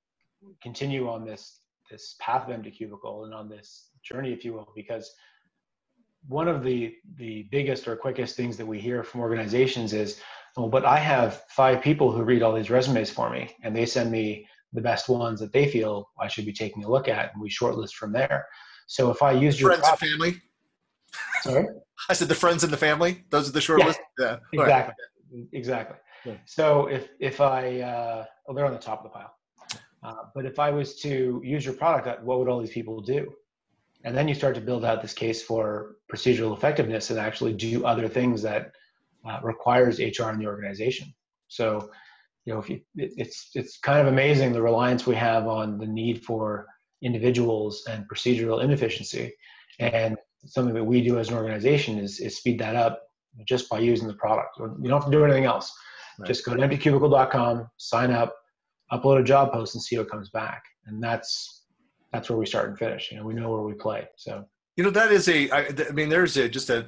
continue 0.61 1.09
on 1.09 1.25
this 1.25 1.61
this 1.89 2.15
path 2.19 2.44
of 2.45 2.49
empty 2.53 2.71
cubicle 2.71 3.25
and 3.25 3.33
on 3.33 3.47
this 3.47 3.89
journey, 4.03 4.33
if 4.33 4.44
you 4.44 4.53
will, 4.53 4.71
because 4.75 5.13
one 6.27 6.47
of 6.47 6.63
the 6.63 6.94
the 7.15 7.47
biggest 7.51 7.88
or 7.88 7.95
quickest 7.95 8.35
things 8.35 8.57
that 8.57 8.65
we 8.65 8.79
hear 8.79 9.03
from 9.03 9.21
organizations 9.21 9.94
is, 9.94 10.19
well, 10.55 10.69
but 10.69 10.85
I 10.85 10.97
have 10.97 11.44
five 11.49 11.81
people 11.81 12.11
who 12.11 12.23
read 12.23 12.44
all 12.44 12.53
these 12.53 12.69
resumes 12.69 13.09
for 13.09 13.29
me, 13.29 13.55
and 13.63 13.75
they 13.75 13.85
send 13.85 14.11
me 14.11 14.47
the 14.73 14.81
best 14.81 15.07
ones 15.07 15.39
that 15.39 15.53
they 15.53 15.67
feel 15.67 16.09
I 16.19 16.27
should 16.27 16.45
be 16.45 16.53
taking 16.53 16.83
a 16.83 16.89
look 16.89 17.07
at, 17.07 17.33
and 17.33 17.41
we 17.41 17.49
shortlist 17.49 17.94
from 17.94 18.11
there. 18.11 18.45
So 18.88 19.09
if 19.09 19.21
I 19.21 19.31
use 19.31 19.59
your 19.59 19.71
friends 19.71 19.88
and 19.88 19.99
family, 19.99 20.41
sorry, 21.41 21.67
I 22.09 22.13
said 22.13 22.27
the 22.27 22.35
friends 22.35 22.63
and 22.63 22.73
the 22.73 22.77
family. 22.77 23.23
Those 23.29 23.49
are 23.49 23.53
the 23.53 23.59
shortlist. 23.59 23.97
Yeah, 24.19 24.38
yeah. 24.53 24.61
exactly, 24.61 24.95
right. 25.33 25.47
exactly. 25.53 25.97
Yeah. 26.25 26.35
So 26.45 26.88
if 26.88 27.09
if 27.19 27.39
I 27.39 27.79
uh, 27.81 28.25
oh, 28.47 28.53
they're 28.53 28.65
on 28.65 28.73
the 28.73 28.79
top 28.79 28.99
of 28.99 29.03
the 29.03 29.09
pile. 29.09 29.33
Uh, 30.07 30.13
but 30.33 30.45
if 30.45 30.57
I 30.57 30.69
was 30.71 30.95
to 31.01 31.42
use 31.44 31.65
your 31.65 31.74
product, 31.74 32.07
uh, 32.07 32.15
what 32.24 32.39
would 32.39 32.48
all 32.48 32.62
these 32.62 32.71
people 32.71 33.01
do? 33.01 33.33
And 34.06 34.15
then 34.15 34.27
you 34.30 34.36
start 34.36 34.56
to 34.56 34.62
build 34.62 34.86
out 34.86 35.01
this 35.01 35.13
case 35.13 35.44
for 35.44 35.98
procedural 36.12 36.56
effectiveness 36.56 37.09
and 37.09 37.19
actually 37.19 37.54
do 37.54 37.86
other 37.86 38.07
things 38.07 38.42
that 38.44 38.71
uh, 39.27 39.39
requires 39.44 40.00
HR 40.00 40.30
in 40.30 40.39
the 40.39 40.45
organization. 40.45 41.13
So 41.50 41.89
you 42.45 42.54
know, 42.54 42.59
if 42.59 42.69
you, 42.69 42.80
it, 42.95 43.12
it's 43.18 43.50
it's 43.54 43.77
kind 43.80 44.00
of 44.00 44.07
amazing 44.07 44.54
the 44.54 44.62
reliance 44.62 45.06
we 45.06 45.15
have 45.15 45.48
on 45.48 45.77
the 45.77 45.86
need 45.86 46.24
for 46.24 46.68
individuals 47.01 47.83
and 47.89 48.07
procedural 48.07 48.63
inefficiency, 48.63 49.33
and 49.80 50.15
something 50.45 50.74
that 50.74 50.83
we 50.86 51.01
do 51.01 51.19
as 51.19 51.27
an 51.27 51.36
organization 51.36 52.00
is 52.00 52.21
is 52.21 52.38
speed 52.38 52.59
that 52.59 52.77
up 52.77 53.01
just 53.45 53.69
by 53.69 53.80
using 53.80 54.07
the 54.07 54.13
product. 54.13 54.57
You 54.57 54.89
don't 54.89 55.01
have 55.01 55.12
to 55.12 55.18
do 55.18 55.25
anything 55.25 55.44
else. 55.44 55.75
Right. 56.18 56.27
Just 56.27 56.45
go 56.45 56.56
to 56.56 56.62
emptycubicle.com, 56.65 57.69
sign 57.75 58.12
up, 58.12 58.33
upload 58.91 59.19
a 59.19 59.23
job 59.23 59.51
post, 59.51 59.75
and 59.75 59.83
see 59.83 59.97
what 59.97 60.09
comes 60.09 60.29
back. 60.29 60.63
And 60.85 61.03
that's 61.03 61.63
that's 62.13 62.29
where 62.29 62.37
we 62.37 62.45
start 62.45 62.69
and 62.69 62.77
finish. 62.77 63.11
You 63.11 63.17
know, 63.17 63.25
we 63.25 63.33
know 63.33 63.49
where 63.49 63.61
we 63.61 63.73
play. 63.73 64.07
So 64.15 64.45
you 64.75 64.83
know 64.83 64.89
that 64.91 65.11
is 65.11 65.27
a. 65.27 65.49
I, 65.51 65.67
I 65.89 65.91
mean, 65.91 66.09
there's 66.09 66.37
a 66.37 66.47
just 66.47 66.69
a. 66.69 66.87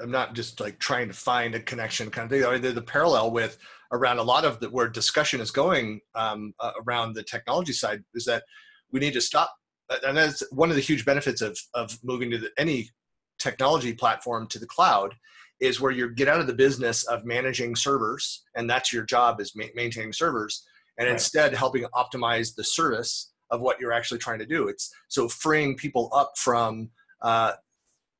I'm 0.00 0.10
not 0.10 0.34
just 0.34 0.60
like 0.60 0.78
trying 0.78 1.08
to 1.08 1.14
find 1.14 1.54
a 1.54 1.60
connection 1.60 2.10
kind 2.10 2.24
of 2.24 2.30
thing. 2.30 2.46
I 2.46 2.52
mean, 2.52 2.62
the, 2.62 2.72
the 2.72 2.82
parallel 2.82 3.30
with 3.30 3.58
around 3.92 4.18
a 4.18 4.22
lot 4.22 4.44
of 4.44 4.58
the, 4.60 4.70
where 4.70 4.88
discussion 4.88 5.40
is 5.40 5.50
going 5.50 6.00
um, 6.14 6.54
uh, 6.60 6.72
around 6.86 7.14
the 7.14 7.22
technology 7.22 7.72
side 7.72 8.02
is 8.14 8.24
that 8.24 8.42
we 8.90 9.00
need 9.00 9.12
to 9.12 9.20
stop 9.20 9.54
uh, 9.90 9.96
and 10.06 10.16
that's 10.16 10.42
one 10.50 10.70
of 10.70 10.76
the 10.76 10.82
huge 10.82 11.04
benefits 11.04 11.40
of, 11.40 11.58
of 11.74 11.98
moving 12.02 12.30
to 12.30 12.38
the, 12.38 12.50
any 12.58 12.90
technology 13.38 13.92
platform 13.92 14.46
to 14.48 14.58
the 14.58 14.66
cloud 14.66 15.14
is 15.60 15.80
where 15.80 15.92
you 15.92 16.10
get 16.10 16.28
out 16.28 16.40
of 16.40 16.46
the 16.46 16.54
business 16.54 17.04
of 17.04 17.24
managing 17.24 17.76
servers 17.76 18.42
and 18.56 18.68
that's 18.68 18.92
your 18.92 19.04
job 19.04 19.40
is 19.40 19.54
ma- 19.54 19.64
maintaining 19.74 20.12
servers 20.12 20.64
and 20.98 21.06
right. 21.06 21.12
instead 21.12 21.54
helping 21.54 21.84
optimize 21.94 22.54
the 22.54 22.64
service 22.64 23.32
of 23.50 23.60
what 23.60 23.80
you're 23.80 23.92
actually 23.92 24.18
trying 24.18 24.38
to 24.38 24.46
do 24.46 24.68
it's 24.68 24.90
so 25.08 25.28
freeing 25.28 25.76
people 25.76 26.10
up 26.14 26.32
from 26.36 26.90
uh, 27.22 27.52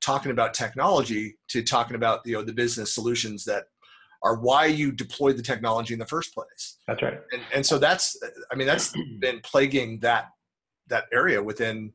talking 0.01 0.31
about 0.31 0.53
technology 0.53 1.37
to 1.47 1.63
talking 1.63 1.95
about 1.95 2.21
you 2.25 2.33
know 2.33 2.43
the 2.43 2.53
business 2.53 2.93
solutions 2.93 3.45
that 3.45 3.63
are 4.23 4.35
why 4.35 4.65
you 4.65 4.91
deployed 4.91 5.37
the 5.37 5.43
technology 5.43 5.93
in 5.93 5.99
the 5.99 6.05
first 6.05 6.33
place. 6.33 6.77
That's 6.87 7.01
right. 7.01 7.19
And, 7.33 7.41
and 7.53 7.65
so 7.65 7.77
that's, 7.77 8.17
I 8.51 8.55
mean, 8.55 8.67
that's 8.67 8.93
been 9.19 9.41
plaguing 9.41 9.99
that 9.99 10.29
that 10.87 11.05
area 11.13 11.41
within, 11.41 11.93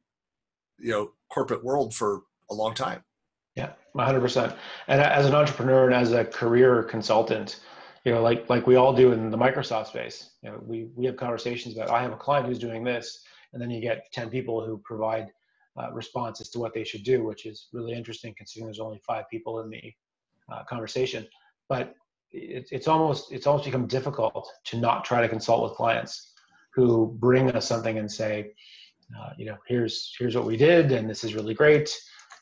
you 0.78 0.90
know, 0.90 1.10
corporate 1.30 1.64
world 1.64 1.94
for 1.94 2.22
a 2.50 2.54
long 2.54 2.74
time. 2.74 3.02
Yeah, 3.54 3.72
100%. 3.96 4.56
And 4.86 5.00
as 5.00 5.26
an 5.26 5.34
entrepreneur 5.34 5.86
and 5.86 5.94
as 5.94 6.12
a 6.12 6.24
career 6.24 6.82
consultant, 6.84 7.60
you 8.04 8.12
know, 8.12 8.22
like 8.22 8.48
like 8.48 8.66
we 8.66 8.76
all 8.76 8.92
do 8.92 9.12
in 9.12 9.30
the 9.30 9.38
Microsoft 9.38 9.88
space, 9.88 10.30
you 10.42 10.50
know, 10.50 10.60
we 10.64 10.88
we 10.94 11.06
have 11.06 11.16
conversations 11.16 11.76
about 11.76 11.90
I 11.90 12.02
have 12.02 12.12
a 12.12 12.16
client 12.16 12.46
who's 12.46 12.58
doing 12.58 12.84
this, 12.84 13.22
and 13.52 13.60
then 13.60 13.70
you 13.70 13.80
get 13.80 14.10
10 14.12 14.30
people 14.30 14.64
who 14.64 14.78
provide 14.84 15.28
uh, 15.78 15.92
response 15.92 16.40
as 16.40 16.50
to 16.50 16.58
what 16.58 16.74
they 16.74 16.84
should 16.84 17.04
do, 17.04 17.24
which 17.24 17.46
is 17.46 17.68
really 17.72 17.92
interesting 17.92 18.34
considering 18.36 18.66
there's 18.66 18.80
only 18.80 19.00
five 19.06 19.28
people 19.30 19.60
in 19.60 19.70
the 19.70 19.92
uh, 20.52 20.64
conversation. 20.64 21.26
But 21.68 21.94
it, 22.30 22.68
it's 22.70 22.88
almost 22.88 23.32
it's 23.32 23.46
almost 23.46 23.64
become 23.64 23.86
difficult 23.86 24.48
to 24.64 24.78
not 24.78 25.04
try 25.04 25.20
to 25.20 25.28
consult 25.28 25.62
with 25.62 25.74
clients 25.74 26.32
who 26.74 27.16
bring 27.18 27.50
us 27.52 27.66
something 27.66 27.98
and 27.98 28.10
say, 28.10 28.52
uh, 29.18 29.30
you 29.36 29.46
know, 29.46 29.56
here's 29.66 30.14
here's 30.18 30.36
what 30.36 30.46
we 30.46 30.56
did, 30.56 30.92
and 30.92 31.08
this 31.08 31.24
is 31.24 31.34
really 31.34 31.54
great. 31.54 31.90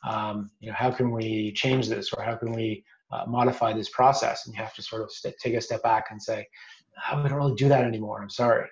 Um, 0.05 0.51
you 0.61 0.69
know, 0.69 0.75
how 0.75 0.91
can 0.91 1.11
we 1.11 1.53
change 1.53 1.89
this, 1.89 2.13
or 2.13 2.23
how 2.23 2.37
can 2.37 2.53
we 2.53 2.85
uh, 3.11 3.25
modify 3.27 3.73
this 3.73 3.89
process? 3.91 4.47
And 4.47 4.55
you 4.55 4.63
have 4.63 4.75
to 4.75 4.83
sort 4.83 5.03
of 5.03 5.13
st- 5.13 5.37
take 5.43 5.55
a 5.55 5.61
step 5.61 5.83
back 5.83 6.07
and 6.11 6.23
say, 6.23 6.47
oh, 7.11 7.23
we 7.23 7.29
don't 7.29 7.39
really 7.39 7.55
do 7.55 7.69
that 7.69 7.85
anymore. 7.85 8.23
I'm 8.23 8.31
sorry. 8.31 8.69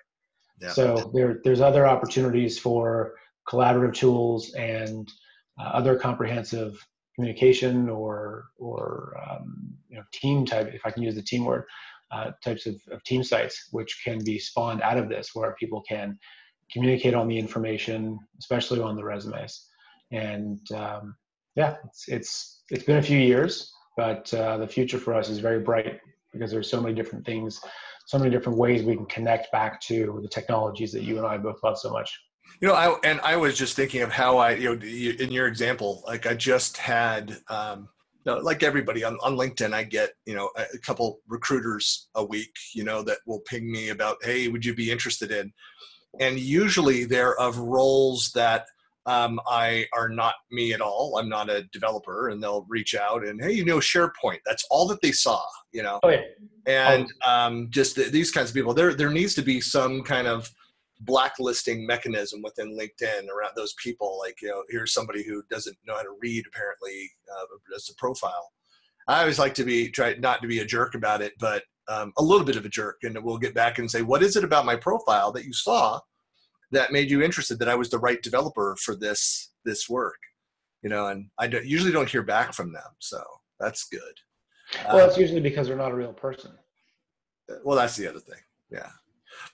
Yeah. 0.60 0.70
So 0.70 1.10
there, 1.12 1.40
there's 1.44 1.60
other 1.60 1.86
opportunities 1.86 2.58
for 2.58 3.14
collaborative 3.48 3.94
tools 3.94 4.52
and 4.54 5.10
uh, 5.60 5.64
other 5.64 5.96
comprehensive 5.96 6.84
communication 7.14 7.88
or 7.88 8.46
or 8.58 9.16
um, 9.28 9.74
you 9.88 9.96
know 9.96 10.02
team 10.12 10.44
type 10.44 10.72
if 10.74 10.80
i 10.84 10.90
can 10.90 11.02
use 11.02 11.14
the 11.14 11.22
team 11.22 11.44
word 11.44 11.64
uh, 12.10 12.30
types 12.42 12.66
of, 12.66 12.74
of 12.90 13.02
team 13.04 13.22
sites 13.22 13.68
which 13.70 14.02
can 14.04 14.22
be 14.24 14.38
spawned 14.38 14.82
out 14.82 14.98
of 14.98 15.08
this 15.08 15.30
where 15.34 15.54
people 15.58 15.82
can 15.88 16.18
communicate 16.72 17.14
on 17.14 17.28
the 17.28 17.38
information 17.38 18.18
especially 18.38 18.80
on 18.80 18.96
the 18.96 19.04
resumes 19.04 19.68
and 20.10 20.60
um, 20.72 21.14
yeah 21.54 21.76
it's 21.84 22.08
it's 22.08 22.62
it's 22.70 22.84
been 22.84 22.96
a 22.98 23.02
few 23.02 23.18
years 23.18 23.72
but 23.96 24.32
uh, 24.34 24.56
the 24.58 24.68
future 24.68 24.98
for 24.98 25.14
us 25.14 25.28
is 25.28 25.38
very 25.38 25.60
bright 25.60 26.00
because 26.32 26.50
there's 26.50 26.70
so 26.70 26.80
many 26.80 26.94
different 26.94 27.24
things 27.24 27.60
so 28.06 28.18
many 28.18 28.30
different 28.30 28.58
ways 28.58 28.82
we 28.82 28.96
can 28.96 29.06
connect 29.06 29.50
back 29.50 29.80
to 29.80 30.18
the 30.22 30.28
technologies 30.28 30.92
that 30.92 31.02
you 31.02 31.18
and 31.18 31.26
i 31.26 31.36
both 31.36 31.62
love 31.62 31.78
so 31.78 31.90
much 31.90 32.18
you 32.60 32.68
know, 32.68 32.74
I 32.74 32.96
and 33.04 33.20
I 33.20 33.36
was 33.36 33.58
just 33.58 33.76
thinking 33.76 34.02
of 34.02 34.12
how 34.12 34.38
I, 34.38 34.52
you 34.52 34.76
know, 34.76 34.86
in 34.86 35.32
your 35.32 35.46
example, 35.46 36.02
like 36.06 36.26
I 36.26 36.34
just 36.34 36.76
had, 36.76 37.36
um, 37.48 37.88
you 38.24 38.32
know, 38.32 38.38
like 38.38 38.62
everybody 38.62 39.04
on, 39.04 39.18
on 39.22 39.36
LinkedIn, 39.36 39.74
I 39.74 39.84
get, 39.84 40.12
you 40.24 40.34
know, 40.34 40.50
a, 40.56 40.78
couple 40.78 41.20
recruiters 41.28 42.08
a 42.14 42.24
week, 42.24 42.54
you 42.72 42.84
know, 42.84 43.02
that 43.02 43.18
will 43.26 43.40
ping 43.40 43.70
me 43.70 43.90
about, 43.90 44.18
hey, 44.22 44.48
would 44.48 44.64
you 44.64 44.74
be 44.74 44.90
interested 44.90 45.30
in? 45.30 45.52
And 46.20 46.38
usually 46.38 47.04
they're 47.04 47.38
of 47.38 47.58
roles 47.58 48.30
that 48.32 48.66
um, 49.06 49.38
I 49.46 49.86
are 49.92 50.08
not 50.08 50.34
me 50.50 50.72
at 50.72 50.80
all. 50.80 51.18
I'm 51.18 51.28
not 51.28 51.50
a 51.50 51.64
developer, 51.72 52.28
and 52.28 52.42
they'll 52.42 52.66
reach 52.68 52.94
out 52.94 53.24
and 53.24 53.42
hey, 53.42 53.52
you 53.52 53.64
know, 53.64 53.78
SharePoint. 53.78 54.38
That's 54.46 54.64
all 54.70 54.86
that 54.88 55.02
they 55.02 55.12
saw, 55.12 55.42
you 55.72 55.82
know. 55.82 56.00
Oh, 56.02 56.08
yeah. 56.08 56.22
And 56.66 57.12
um, 57.24 57.68
just 57.70 57.96
the, 57.96 58.04
these 58.04 58.30
kinds 58.30 58.48
of 58.50 58.54
people. 58.54 58.72
There, 58.72 58.94
there 58.94 59.10
needs 59.10 59.34
to 59.34 59.42
be 59.42 59.60
some 59.60 60.02
kind 60.02 60.26
of 60.26 60.50
blacklisting 61.00 61.86
mechanism 61.86 62.40
within 62.42 62.78
LinkedIn 62.78 63.28
around 63.28 63.52
those 63.56 63.74
people. 63.82 64.18
Like, 64.18 64.40
you 64.40 64.48
know, 64.48 64.62
here's 64.70 64.94
somebody 64.94 65.22
who 65.22 65.42
doesn't 65.50 65.76
know 65.86 65.96
how 65.96 66.02
to 66.02 66.16
read 66.20 66.44
apparently 66.46 67.10
uh, 67.30 67.74
as 67.76 67.90
a 67.90 67.94
profile. 67.96 68.50
I 69.06 69.20
always 69.20 69.38
like 69.38 69.52
to 69.54 69.64
be 69.64 69.90
try 69.90 70.14
not 70.14 70.40
to 70.40 70.48
be 70.48 70.60
a 70.60 70.64
jerk 70.64 70.94
about 70.94 71.20
it, 71.20 71.34
but 71.38 71.62
um, 71.88 72.12
a 72.16 72.22
little 72.22 72.46
bit 72.46 72.56
of 72.56 72.64
a 72.64 72.70
jerk, 72.70 72.96
and 73.02 73.22
we'll 73.22 73.36
get 73.36 73.54
back 73.54 73.78
and 73.78 73.90
say, 73.90 74.00
what 74.00 74.22
is 74.22 74.36
it 74.36 74.44
about 74.44 74.64
my 74.64 74.76
profile 74.76 75.30
that 75.32 75.44
you 75.44 75.52
saw 75.52 76.00
that 76.74 76.92
made 76.92 77.10
you 77.10 77.22
interested 77.22 77.58
that 77.58 77.68
I 77.68 77.74
was 77.74 77.90
the 77.90 77.98
right 77.98 78.22
developer 78.22 78.76
for 78.80 78.94
this 78.94 79.50
this 79.64 79.88
work? 79.88 80.18
You 80.82 80.90
know, 80.90 81.06
and 81.06 81.30
I 81.38 81.46
don't, 81.46 81.64
usually 81.64 81.92
don't 81.92 82.10
hear 82.10 82.22
back 82.22 82.52
from 82.52 82.72
them, 82.72 82.82
so 82.98 83.22
that's 83.58 83.88
good. 83.88 84.00
Well, 84.86 85.04
um, 85.04 85.08
it's 85.08 85.18
usually 85.18 85.40
because 85.40 85.66
they're 85.66 85.76
not 85.76 85.92
a 85.92 85.96
real 85.96 86.12
person. 86.12 86.52
Well, 87.64 87.76
that's 87.76 87.96
the 87.96 88.08
other 88.08 88.20
thing. 88.20 88.40
Yeah 88.70 88.88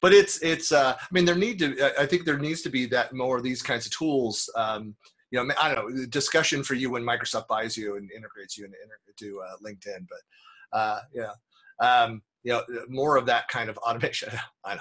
but 0.01 0.13
it's 0.13 0.41
it's 0.43 0.73
uh, 0.73 0.95
i 0.99 1.07
mean 1.11 1.25
there 1.25 1.35
need 1.35 1.59
to 1.59 2.01
i 2.01 2.07
think 2.07 2.25
there 2.25 2.39
needs 2.39 2.63
to 2.63 2.71
be 2.71 2.87
that 2.87 3.13
more 3.13 3.37
of 3.37 3.43
these 3.43 3.63
kinds 3.63 3.87
of 3.87 3.93
tools 3.93 4.51
um, 4.57 4.95
you 5.31 5.43
know 5.43 5.55
i 5.61 5.73
don't 5.73 5.95
know 5.95 6.07
discussion 6.07 6.63
for 6.63 6.75
you 6.75 6.91
when 6.91 7.03
microsoft 7.03 7.49
buys 7.49 7.77
you 7.77 7.97
and 7.97 8.11
integrates 8.13 8.57
you 8.57 8.65
into, 8.65 8.77
into 9.09 9.41
uh, 9.41 9.57
linkedin 9.65 10.07
but 10.09 10.79
uh, 10.79 11.01
yeah 11.13 11.33
um, 11.81 12.23
you 12.43 12.53
know 12.53 12.63
more 12.89 13.17
of 13.17 13.27
that 13.27 13.49
kind 13.49 13.71
of 13.71 13.77
automation 13.79 14.31
i 14.65 14.75
know 14.75 14.81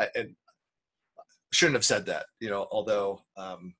I, 0.00 0.08
and 0.14 0.34
shouldn't 1.52 1.76
have 1.76 1.84
said 1.84 2.06
that 2.06 2.26
you 2.40 2.50
know 2.50 2.66
although 2.70 3.22
um, 3.36 3.74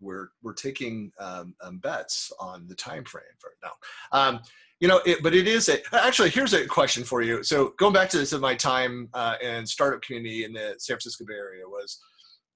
we're 0.00 0.28
we're 0.42 0.54
taking 0.54 1.12
um, 1.18 1.54
um, 1.62 1.78
bets 1.78 2.32
on 2.40 2.66
the 2.68 2.74
time 2.74 3.04
frame 3.04 3.24
for 3.38 3.52
now. 3.62 3.72
Um, 4.12 4.40
you 4.80 4.88
know 4.88 5.00
it, 5.04 5.22
but 5.22 5.34
it 5.34 5.46
is 5.46 5.68
a 5.68 5.78
actually 5.94 6.30
here's 6.30 6.54
a 6.54 6.66
question 6.66 7.04
for 7.04 7.22
you. 7.22 7.42
So 7.42 7.74
going 7.78 7.92
back 7.92 8.08
to 8.10 8.18
this 8.18 8.32
of 8.32 8.40
my 8.40 8.54
time 8.54 9.08
uh, 9.14 9.34
in 9.42 9.66
startup 9.66 10.02
community 10.02 10.44
in 10.44 10.52
the 10.52 10.74
san 10.78 10.94
francisco 10.94 11.24
bay 11.26 11.34
area 11.34 11.66
was 11.66 11.98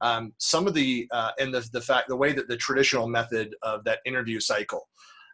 um, 0.00 0.32
some 0.38 0.66
of 0.66 0.74
the 0.74 1.06
uh, 1.12 1.30
and 1.38 1.52
the, 1.52 1.68
the 1.72 1.80
fact 1.80 2.08
the 2.08 2.16
way 2.16 2.32
that 2.32 2.48
the 2.48 2.56
traditional 2.56 3.06
method 3.06 3.54
of 3.62 3.84
that 3.84 4.00
interview 4.06 4.40
cycle 4.40 4.88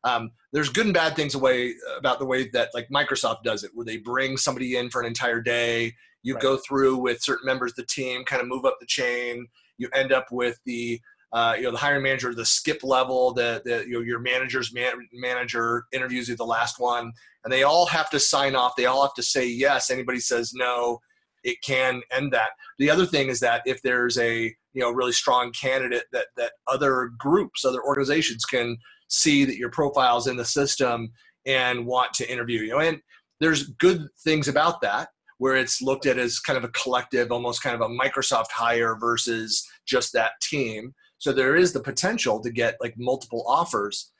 um, 0.04 0.32
there's 0.52 0.68
good 0.68 0.86
and 0.86 0.94
bad 0.94 1.14
things 1.14 1.34
away 1.34 1.74
about 1.98 2.18
the 2.18 2.26
way 2.26 2.48
that 2.50 2.70
like 2.74 2.88
microsoft 2.88 3.42
does 3.42 3.64
it 3.64 3.70
where 3.74 3.84
they 3.84 3.98
bring 3.98 4.36
somebody 4.36 4.76
in 4.76 4.90
for 4.90 5.00
an 5.00 5.06
entire 5.06 5.40
day. 5.40 5.94
You 6.22 6.34
right. 6.34 6.42
go 6.42 6.56
through 6.56 6.98
with 6.98 7.22
certain 7.22 7.46
members 7.46 7.72
of 7.72 7.76
the 7.76 7.86
team 7.86 8.24
kind 8.24 8.42
of 8.42 8.48
move 8.48 8.64
up 8.64 8.76
the 8.80 8.86
chain. 8.86 9.46
You 9.78 9.88
end 9.94 10.12
up 10.12 10.26
with 10.30 10.58
the 10.64 11.00
uh, 11.32 11.54
you 11.56 11.62
know 11.62 11.70
the 11.70 11.78
hiring 11.78 12.02
manager 12.02 12.34
the 12.34 12.44
skip 12.44 12.82
level 12.82 13.32
the, 13.32 13.62
the 13.64 13.84
you 13.86 13.92
know 13.92 14.00
your 14.00 14.18
manager's 14.18 14.74
man, 14.74 14.94
manager 15.12 15.84
interviews 15.92 16.28
you 16.28 16.34
the 16.34 16.44
last 16.44 16.80
one 16.80 17.12
and 17.44 17.52
they 17.52 17.62
all 17.62 17.86
have 17.86 18.10
to 18.10 18.18
sign 18.18 18.54
off. 18.56 18.74
They 18.76 18.86
all 18.86 19.02
have 19.02 19.14
to 19.14 19.22
say 19.22 19.46
yes. 19.46 19.90
Anybody 19.90 20.18
says 20.18 20.52
no 20.52 21.00
it 21.42 21.62
can 21.62 22.02
end 22.12 22.32
that. 22.32 22.50
The 22.78 22.90
other 22.90 23.06
thing 23.06 23.28
is 23.28 23.40
that 23.40 23.62
if 23.66 23.82
there's 23.82 24.18
a 24.18 24.54
you 24.72 24.82
know 24.82 24.90
really 24.90 25.12
strong 25.12 25.52
candidate 25.52 26.04
that 26.12 26.26
that 26.36 26.52
other 26.66 27.10
groups 27.18 27.64
other 27.64 27.82
organizations 27.82 28.44
can 28.44 28.76
see 29.08 29.44
that 29.44 29.56
your 29.56 29.70
profile's 29.70 30.26
in 30.26 30.36
the 30.36 30.44
system 30.44 31.10
and 31.46 31.86
want 31.86 32.12
to 32.12 32.30
interview 32.30 32.60
you 32.60 32.78
and 32.78 33.00
there's 33.40 33.68
good 33.78 34.06
things 34.24 34.48
about 34.48 34.80
that 34.80 35.08
where 35.38 35.56
it's 35.56 35.80
looked 35.80 36.04
at 36.04 36.18
as 36.18 36.38
kind 36.38 36.56
of 36.56 36.64
a 36.64 36.68
collective 36.68 37.32
almost 37.32 37.62
kind 37.62 37.74
of 37.74 37.80
a 37.80 37.88
microsoft 37.88 38.50
hire 38.50 38.96
versus 39.00 39.66
just 39.86 40.12
that 40.12 40.32
team 40.42 40.94
so 41.20 41.34
there 41.34 41.54
is 41.54 41.72
the 41.72 41.80
potential 41.80 42.40
to 42.40 42.50
get 42.50 42.78
like 42.80 42.94
multiple 42.96 43.44
offers. 43.46 44.10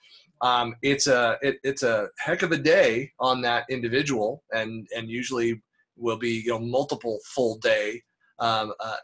Um, 0.43 0.77
it's 0.83 1.07
a 1.07 1.39
it, 1.43 1.57
it's 1.65 1.83
a 1.83 2.09
heck 2.19 2.43
of 2.43 2.53
a 2.53 2.59
day 2.59 3.11
on 3.19 3.41
that 3.43 3.65
individual, 3.71 4.45
and 4.53 4.87
and 4.95 5.09
usually 5.09 5.63
will 5.97 6.19
be 6.19 6.43
you 6.45 6.51
know 6.51 6.59
multiple 6.59 7.19
full 7.25 7.59
day 7.59 8.03
um, 8.39 8.73
uh, 8.81 8.97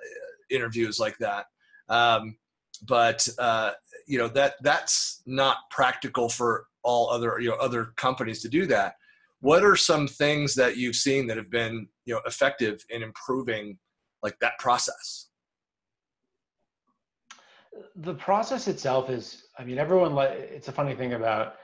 interviews 0.51 0.99
like 0.99 1.19
that. 1.19 1.47
Um, 1.89 2.37
but 2.87 3.27
uh, 3.39 3.73
you 4.07 4.19
know 4.19 4.29
that 4.29 4.55
that's 4.63 5.23
not 5.27 5.59
practical 5.71 6.29
for 6.29 6.67
all 6.83 7.11
other 7.11 7.39
you 7.41 7.51
know 7.51 7.57
other 7.57 7.93
companies 7.97 8.43
to 8.43 8.49
do 8.49 8.67
that. 8.67 8.95
What 9.41 9.65
are 9.65 9.77
some 9.77 10.09
things 10.09 10.55
that 10.55 10.77
you've 10.77 10.97
seen 10.97 11.27
that 11.29 11.37
have 11.37 11.51
been 11.51 11.89
you 12.05 12.15
know 12.15 12.21
effective 12.27 12.85
in 12.91 13.03
improving 13.03 13.79
like 14.23 14.39
that 14.41 14.59
process? 14.59 15.29
the 17.97 18.15
process 18.15 18.69
itself 18.69 19.11
is 19.11 19.45
i 19.59 19.65
mean 19.65 19.79
everyone 19.79 20.17
it's 20.19 20.69
a 20.69 20.73
funny 20.73 20.95
thing 20.95 21.15
about 21.15 21.57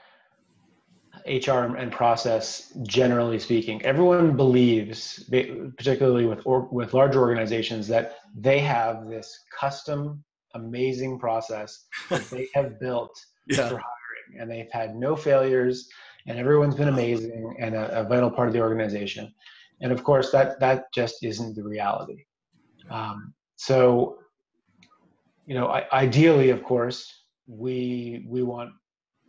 hr 1.27 1.75
and 1.77 1.91
process 1.91 2.73
generally 2.83 3.39
speaking 3.39 3.81
everyone 3.83 4.35
believes 4.35 5.29
particularly 5.77 6.25
with 6.25 6.41
or, 6.45 6.67
with 6.71 6.93
larger 6.93 7.19
organizations 7.19 7.87
that 7.87 8.15
they 8.35 8.59
have 8.59 9.07
this 9.07 9.39
custom 9.57 10.23
amazing 10.55 11.19
process 11.19 11.85
that 12.09 12.21
they 12.31 12.47
have 12.53 12.79
built 12.79 13.15
yeah. 13.47 13.69
for 13.69 13.75
hiring 13.75 14.41
and 14.41 14.49
they've 14.49 14.71
had 14.71 14.95
no 14.95 15.15
failures 15.15 15.87
and 16.25 16.39
everyone's 16.39 16.75
been 16.75 16.87
amazing 16.87 17.55
and 17.59 17.75
a, 17.75 18.01
a, 18.01 18.03
vital 18.03 18.31
part 18.31 18.47
of 18.47 18.53
the 18.53 18.61
organization 18.61 19.31
and 19.81 19.91
of 19.91 20.03
course 20.03 20.31
that 20.31 20.59
that 20.59 20.85
just 20.93 21.23
isn't 21.23 21.55
the 21.55 21.63
reality 21.63 22.23
um, 22.89 23.33
so 23.55 24.17
you 25.45 25.55
know, 25.55 25.67
I, 25.67 25.85
ideally, 25.91 26.49
of 26.49 26.63
course, 26.63 27.25
we 27.47 28.25
we 28.27 28.43
want 28.43 28.71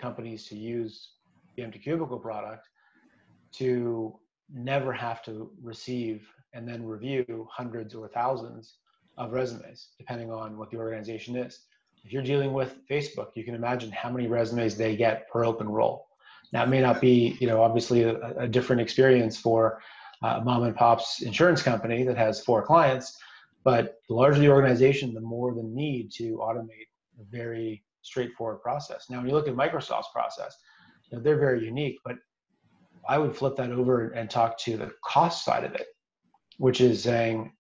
companies 0.01 0.47
to 0.49 0.57
use 0.57 1.11
the 1.57 1.63
empty 1.63 1.79
cubicle 1.79 2.19
product 2.19 2.69
to 3.53 4.19
never 4.53 4.93
have 4.93 5.23
to 5.25 5.51
receive 5.63 6.29
and 6.53 6.69
then 6.69 6.85
review 6.85 7.49
hundreds 7.51 7.95
or 7.95 8.09
thousands 8.09 8.77
of 9.17 9.33
resumes, 9.33 9.89
depending 9.99 10.31
on 10.31 10.59
what 10.59 10.71
the 10.71 10.77
organization 10.77 11.37
is. 11.37 11.61
If 12.05 12.13
you're 12.13 12.23
dealing 12.23 12.53
with 12.53 12.77
Facebook, 12.89 13.29
you 13.35 13.45
can 13.45 13.55
imagine 13.55 13.91
how 13.91 14.11
many 14.11 14.27
resumes 14.27 14.77
they 14.77 14.97
get 14.97 15.29
per 15.31 15.45
open 15.45 15.69
role. 15.69 16.07
That 16.53 16.69
may 16.69 16.81
not 16.81 17.01
be, 17.01 17.37
you 17.41 17.47
know, 17.47 17.63
obviously 17.63 18.03
a, 18.03 18.17
a 18.39 18.49
different 18.49 18.83
experience 18.83 19.39
for 19.39 19.81
a 20.23 20.41
mom 20.41 20.65
and 20.65 20.77
pop's 20.77 21.23
insurance 21.23 21.63
company 21.63 22.05
that 22.05 22.17
has 22.17 22.45
four 22.45 22.63
clients, 22.63 23.19
but 23.65 23.99
the 24.09 24.15
larger 24.15 24.39
the 24.39 24.49
organization, 24.49 25.15
the 25.15 25.21
more 25.21 25.55
the 25.55 25.63
need 25.63 26.13
to 26.13 26.37
automate 26.37 26.89
a 27.21 27.25
very 27.31 27.83
straightforward 28.03 28.61
process. 28.61 29.07
Now, 29.09 29.19
when 29.19 29.29
you 29.29 29.35
look 29.35 29.49
at 29.49 29.55
Microsoft's 29.55 30.09
process, 30.13 30.57
know, 31.15 31.21
they're 31.21 31.39
very 31.39 31.65
unique, 31.65 31.99
but 32.05 32.17
I 33.09 33.19
would 33.19 33.37
flip 33.37 33.57
that 33.57 33.71
over 33.71 34.09
and 34.11 34.31
talk 34.31 34.59
to 34.61 34.77
the 34.77 34.93
cost 35.05 35.45
side 35.45 35.65
of 35.65 35.75
it, 35.75 35.87
which 36.59 36.81
is 36.81 37.03
saying 37.03 37.53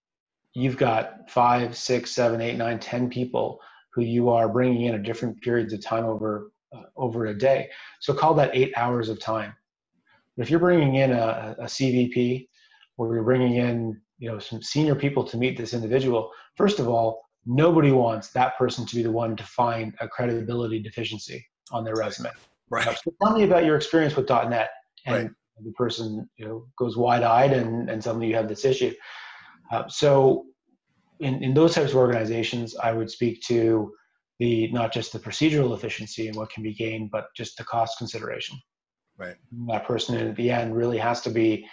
you've 0.54 0.76
got 0.76 1.30
five, 1.30 1.76
six, 1.76 2.10
seven, 2.12 2.40
eight, 2.40 2.56
nine, 2.56 2.78
ten 2.78 3.10
people 3.10 3.60
who 3.92 4.02
you 4.02 4.30
are 4.30 4.48
bringing 4.48 4.86
in 4.86 4.94
at 4.94 5.02
different 5.02 5.40
periods 5.42 5.72
of 5.72 5.82
time 5.82 6.04
over 6.04 6.50
uh, 6.74 6.82
over 6.96 7.26
a 7.26 7.38
day. 7.38 7.68
So 8.00 8.14
call 8.14 8.34
that 8.34 8.50
eight 8.54 8.72
hours 8.76 9.08
of 9.08 9.20
time. 9.20 9.54
But 10.36 10.44
if 10.44 10.50
you're 10.50 10.58
bringing 10.58 10.96
in 10.96 11.12
a, 11.12 11.54
a 11.60 11.64
CVP, 11.64 12.48
or 12.96 13.14
you're 13.14 13.24
bringing 13.24 13.56
in 13.56 14.00
you 14.18 14.30
know 14.30 14.38
some 14.38 14.62
senior 14.62 14.94
people 14.94 15.24
to 15.24 15.36
meet 15.36 15.56
this 15.56 15.74
individual 15.74 16.30
first 16.56 16.78
of 16.78 16.88
all 16.88 17.22
nobody 17.46 17.90
wants 17.90 18.30
that 18.30 18.56
person 18.56 18.86
to 18.86 18.96
be 18.96 19.02
the 19.02 19.10
one 19.10 19.36
to 19.36 19.44
find 19.44 19.94
a 20.00 20.08
credibility 20.08 20.80
deficiency 20.80 21.44
on 21.72 21.84
their 21.84 21.96
resume 21.96 22.30
right 22.70 22.98
so 23.04 23.12
tell 23.22 23.36
me 23.36 23.44
about 23.44 23.64
your 23.64 23.76
experience 23.76 24.16
with 24.16 24.28
net 24.28 24.70
and 25.06 25.16
right. 25.16 25.30
the 25.62 25.72
person 25.72 26.28
you 26.36 26.46
know 26.46 26.66
goes 26.78 26.96
wide-eyed 26.96 27.52
and, 27.52 27.90
and 27.90 28.02
suddenly 28.02 28.28
you 28.28 28.34
have 28.34 28.48
this 28.48 28.64
issue 28.64 28.92
uh, 29.72 29.86
so 29.88 30.46
in, 31.20 31.42
in 31.42 31.54
those 31.54 31.74
types 31.74 31.90
of 31.90 31.96
organizations 31.96 32.76
i 32.76 32.92
would 32.92 33.10
speak 33.10 33.40
to 33.42 33.92
the 34.38 34.70
not 34.72 34.92
just 34.92 35.12
the 35.12 35.18
procedural 35.18 35.74
efficiency 35.74 36.28
and 36.28 36.36
what 36.36 36.50
can 36.50 36.62
be 36.62 36.74
gained, 36.74 37.10
but 37.10 37.26
just 37.36 37.56
the 37.56 37.64
cost 37.64 37.98
consideration. 37.98 38.58
Right. 39.16 39.36
That 39.68 39.86
person 39.86 40.16
at 40.16 40.36
the 40.36 40.50
end 40.50 40.76
really 40.76 40.98
has 40.98 41.20
to 41.22 41.30
be 41.30 41.66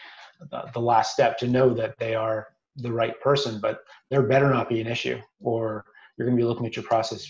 the, 0.51 0.69
the 0.73 0.79
last 0.79 1.13
step 1.13 1.37
to 1.39 1.47
know 1.47 1.73
that 1.73 1.97
they 1.97 2.13
are 2.13 2.47
the 2.77 2.91
right 2.91 3.19
person, 3.19 3.59
but 3.59 3.79
there 4.09 4.21
better 4.23 4.49
not 4.49 4.69
be 4.69 4.79
an 4.79 4.87
issue, 4.87 5.19
or 5.39 5.85
you're 6.17 6.27
going 6.27 6.37
to 6.37 6.41
be 6.41 6.47
looking 6.47 6.65
at 6.65 6.75
your 6.75 6.85
process 6.85 7.27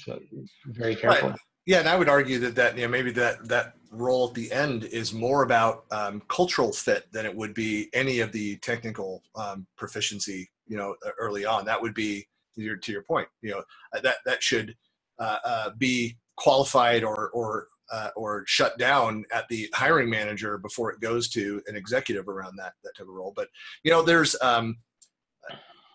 very 0.68 0.96
carefully. 0.96 1.32
Right. 1.32 1.40
Yeah, 1.66 1.80
and 1.80 1.88
I 1.88 1.96
would 1.96 2.10
argue 2.10 2.40
that 2.40 2.56
that 2.56 2.76
you 2.76 2.84
know 2.84 2.90
maybe 2.90 3.12
that 3.12 3.48
that 3.48 3.74
role 3.92 4.30
at 4.30 4.34
the 4.34 4.52
end 4.52 4.86
is 4.86 5.14
more 5.14 5.44
about 5.44 5.86
um, 5.92 6.22
cultural 6.28 6.72
fit 6.72 7.12
than 7.12 7.26
it 7.26 7.36
would 7.36 7.54
be 7.54 7.90
any 7.94 8.20
of 8.20 8.32
the 8.32 8.58
technical 8.58 9.22
um, 9.36 9.68
proficiency. 9.78 10.50
You 10.68 10.78
know, 10.78 10.96
early 11.20 11.46
on, 11.46 11.66
that 11.66 11.82
would 11.82 11.94
be 11.94 12.28
your, 12.56 12.78
to 12.78 12.92
your 12.92 13.04
point. 13.04 13.28
You 13.42 13.52
know, 13.52 13.64
that 14.02 14.18
that 14.26 14.42
should 14.42 14.76
uh, 15.20 15.38
uh, 15.46 15.70
be 15.78 16.18
qualified 16.36 17.04
or 17.04 17.30
or 17.30 17.68
uh, 17.92 18.10
or 18.16 18.44
shut 18.48 18.78
down 18.80 19.26
at 19.34 19.48
the 19.50 19.70
hiring 19.74 20.10
manager 20.10 20.58
before 20.58 20.92
it 20.92 21.02
goes 21.02 21.30
to 21.30 21.62
an 21.68 21.76
executive 21.76 22.28
around 22.28 22.56
that 22.58 22.74
that 22.84 22.96
type 22.98 23.08
of 23.08 23.14
role. 23.14 23.34
But 23.36 23.50
you 23.84 23.92
know, 23.92 24.02
there's 24.02 24.36
um, 24.42 24.78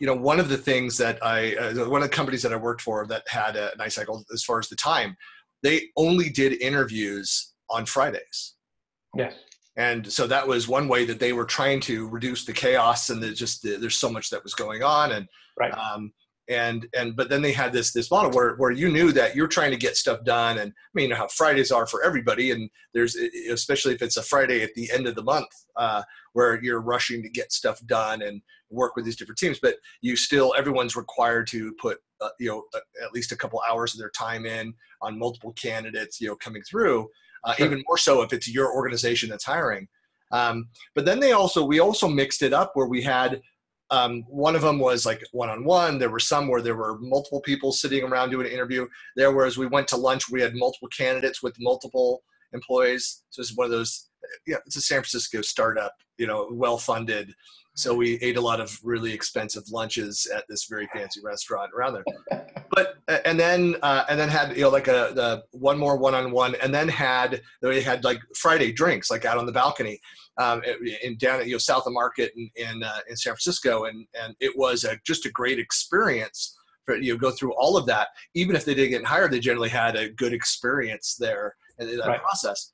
you 0.01 0.07
know 0.07 0.15
one 0.15 0.39
of 0.39 0.49
the 0.49 0.59
things 0.59 0.99
that 0.99 1.19
I 1.25 1.57
uh, 1.57 1.89
one 1.89 2.03
of 2.03 2.09
the 2.09 2.15
companies 2.15 2.43
that 2.43 2.53
I 2.53 2.57
worked 2.57 2.83
for 2.83 3.07
that 3.07 3.25
had 3.27 3.57
a 3.57 3.73
nice 3.79 3.95
cycle 3.95 4.25
as 4.33 4.45
far 4.45 4.59
as 4.59 4.69
the 4.69 4.77
time, 4.77 5.17
they 5.63 5.83
only 5.97 6.29
did 6.29 6.61
interviews 6.61 7.53
on 7.71 7.87
Fridays. 7.87 8.55
Yes. 9.17 9.35
And 9.77 10.11
so 10.11 10.27
that 10.27 10.47
was 10.47 10.69
one 10.69 10.89
way 10.89 11.05
that 11.05 11.21
they 11.21 11.33
were 11.33 11.45
trying 11.45 11.81
to 11.81 12.09
reduce 12.09 12.45
the 12.45 12.53
chaos 12.53 13.11
and 13.11 13.23
the, 13.23 13.33
just 13.33 13.63
the, 13.63 13.77
there's 13.77 13.97
so 13.97 14.11
much 14.11 14.31
that 14.31 14.43
was 14.43 14.55
going 14.55 14.83
on 14.83 15.13
and 15.13 15.29
right. 15.59 15.73
um, 15.73 16.13
and 16.49 16.87
and 16.95 17.17
but 17.17 17.29
then 17.29 17.43
they 17.43 17.53
had 17.53 17.73
this 17.73 17.93
this 17.93 18.11
model 18.11 18.31
where 18.31 18.55
where 18.57 18.71
you 18.71 18.89
knew 18.89 19.13
that 19.13 19.35
you're 19.35 19.49
trying 19.49 19.71
to 19.71 19.77
get 19.77 19.97
stuff 19.97 20.23
done 20.25 20.59
and 20.59 20.71
i 20.71 20.91
mean 20.95 21.05
you 21.05 21.09
know 21.09 21.17
how 21.17 21.27
fridays 21.29 21.73
are 21.73 21.87
for 21.87 22.05
everybody 22.05 22.53
and 22.53 22.71
there's 22.95 23.17
especially 23.51 23.95
if 23.95 24.03
it's 24.03 24.17
a 24.17 24.23
friday 24.23 24.63
at 24.63 24.73
the 24.75 24.91
end 24.93 25.07
of 25.07 25.15
the 25.15 25.25
month 25.25 25.49
uh, 25.77 26.03
where 26.35 26.63
you're 26.63 26.81
rushing 26.81 27.23
to 27.23 27.29
get 27.29 27.53
stuff 27.53 27.85
done 27.87 28.23
and 28.23 28.41
work 28.71 28.95
with 28.95 29.05
these 29.05 29.17
different 29.17 29.39
teams 29.39 29.59
but 29.61 29.77
you 30.03 30.17
still 30.17 30.55
everyone's 30.57 30.95
required 30.95 31.47
to 31.47 31.73
put 31.81 31.99
uh, 32.21 32.29
you 32.39 32.49
know 32.49 32.65
at 33.03 33.13
least 33.13 33.33
a 33.33 33.37
couple 33.37 33.61
hours 33.69 33.95
of 33.95 33.99
their 33.99 34.11
time 34.11 34.47
in 34.47 34.75
on 35.03 35.19
multiple 35.19 35.53
candidates 35.53 36.21
you 36.21 36.29
know 36.29 36.37
coming 36.37 36.63
through 36.63 37.09
uh, 37.45 37.55
sure. 37.55 37.67
even 37.67 37.85
more 37.87 37.99
so 37.99 38.23
if 38.23 38.33
it's 38.33 38.49
your 38.49 38.73
organization 38.75 39.29
that's 39.29 39.45
hiring. 39.45 39.89
Um, 40.33 40.69
but 40.95 41.05
then 41.05 41.21
they 41.21 41.33
also 41.33 41.65
we 41.65 41.79
also 41.79 42.09
mixed 42.09 42.43
it 42.43 42.53
up 42.53 42.73
where 42.75 42.89
we 42.89 43.03
had 43.03 43.41
um, 43.91 44.25
one 44.29 44.57
of 44.57 44.63
them 44.63 44.81
was 44.81 45.07
like 45.07 45.23
one-on-one. 45.31 45.99
There 45.99 46.11
were 46.11 46.19
some 46.19 46.49
where 46.49 46.61
there 46.61 46.75
were 46.75 46.99
multiple 46.99 47.41
people 47.41 47.71
sitting 47.71 48.03
around 48.03 48.31
doing 48.31 48.47
an 48.47 48.53
interview. 48.53 48.89
There 49.15 49.33
whereas 49.33 49.57
we 49.57 49.69
went 49.69 49.87
to 49.89 49.97
lunch 49.97 50.29
we 50.29 50.41
had 50.41 50.57
multiple 50.57 50.89
candidates 50.89 51.43
with 51.43 51.55
multiple 51.61 52.25
employees. 52.53 53.23
So 53.31 53.41
it's 53.41 53.57
one 53.57 53.67
of 53.67 53.71
those 53.71 54.09
yeah 54.47 54.57
it's 54.67 54.77
a 54.77 54.81
san 54.81 54.99
francisco 54.99 55.41
startup 55.41 55.95
you 56.19 56.27
know 56.27 56.49
well 56.51 56.79
funded 56.79 57.33
so 57.77 57.95
we 57.95 58.15
ate 58.23 58.39
a 58.39 58.41
lot 58.41 58.59
of 58.59 58.81
really 58.83 59.13
expensive 59.13 59.65
lunches 59.71 60.27
at 60.35 60.45
this 60.49 60.65
very 60.65 60.89
fancy 60.95 61.21
restaurant 61.23 61.71
around 61.77 61.93
there. 61.93 62.05
But 62.69 62.97
and 63.25 63.39
then 63.39 63.77
uh, 63.81 64.05
and 64.09 64.19
then 64.19 64.29
had 64.29 64.57
you 64.57 64.63
know 64.63 64.71
like 64.71 64.89
a 64.89 65.13
the 65.15 65.45
one 65.53 65.79
more 65.79 65.97
one-on-one 65.97 66.57
and 66.57 66.75
then 66.75 66.89
had 66.89 67.41
they 67.63 67.81
had 67.81 68.03
like 68.03 68.19
friday 68.35 68.73
drinks 68.73 69.09
like 69.09 69.25
out 69.25 69.39
on 69.39 69.47
the 69.47 69.53
balcony 69.53 70.01
um, 70.37 70.63
in 71.03 71.17
down 71.17 71.41
at 71.41 71.47
you 71.47 71.53
know 71.53 71.59
south 71.59 71.87
of 71.87 71.93
market 71.93 72.33
in 72.37 72.51
in, 72.57 72.83
uh, 72.83 72.99
in 73.09 73.17
san 73.17 73.31
francisco. 73.31 73.85
And 73.85 74.05
and 74.21 74.35
it 74.41 74.59
was 74.59 74.83
a, 74.83 74.99
just 75.07 75.27
a 75.27 75.31
great 75.31 75.61
experience 75.61 76.59
for 76.85 76.97
you 76.97 77.13
know 77.13 77.19
go 77.19 77.31
through 77.31 77.55
all 77.55 77.77
of 77.77 77.87
that. 77.87 78.09
Even 78.35 78.57
if 78.57 78.65
they 78.65 78.75
didn't 78.75 78.91
get 78.91 79.05
hired 79.05 79.31
they 79.31 79.39
generally 79.39 79.69
had 79.69 79.95
a 79.95 80.11
good 80.11 80.33
experience 80.33 81.15
there 81.19 81.55
in 81.79 81.97
that 81.99 82.09
right. 82.09 82.21
process. 82.21 82.73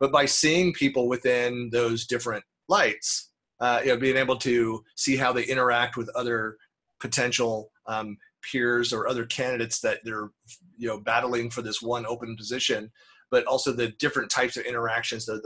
But 0.00 0.12
by 0.12 0.24
seeing 0.24 0.72
people 0.72 1.08
within 1.08 1.68
those 1.70 2.06
different 2.06 2.44
lights 2.68 3.30
uh, 3.60 3.80
you 3.82 3.88
know, 3.88 3.96
being 3.96 4.16
able 4.16 4.36
to 4.36 4.84
see 4.96 5.16
how 5.16 5.32
they 5.32 5.44
interact 5.44 5.96
with 5.96 6.08
other 6.14 6.56
potential 7.00 7.70
um, 7.86 8.16
peers 8.50 8.92
or 8.92 9.08
other 9.08 9.26
candidates 9.26 9.80
that 9.80 9.98
they're 10.04 10.30
you 10.76 10.88
know 10.88 10.98
battling 11.00 11.50
for 11.50 11.62
this 11.62 11.82
one 11.82 12.06
open 12.06 12.36
position, 12.36 12.90
but 13.30 13.44
also 13.46 13.72
the 13.72 13.88
different 13.98 14.30
types 14.30 14.56
of 14.56 14.64
interactions, 14.64 15.26
the 15.26 15.40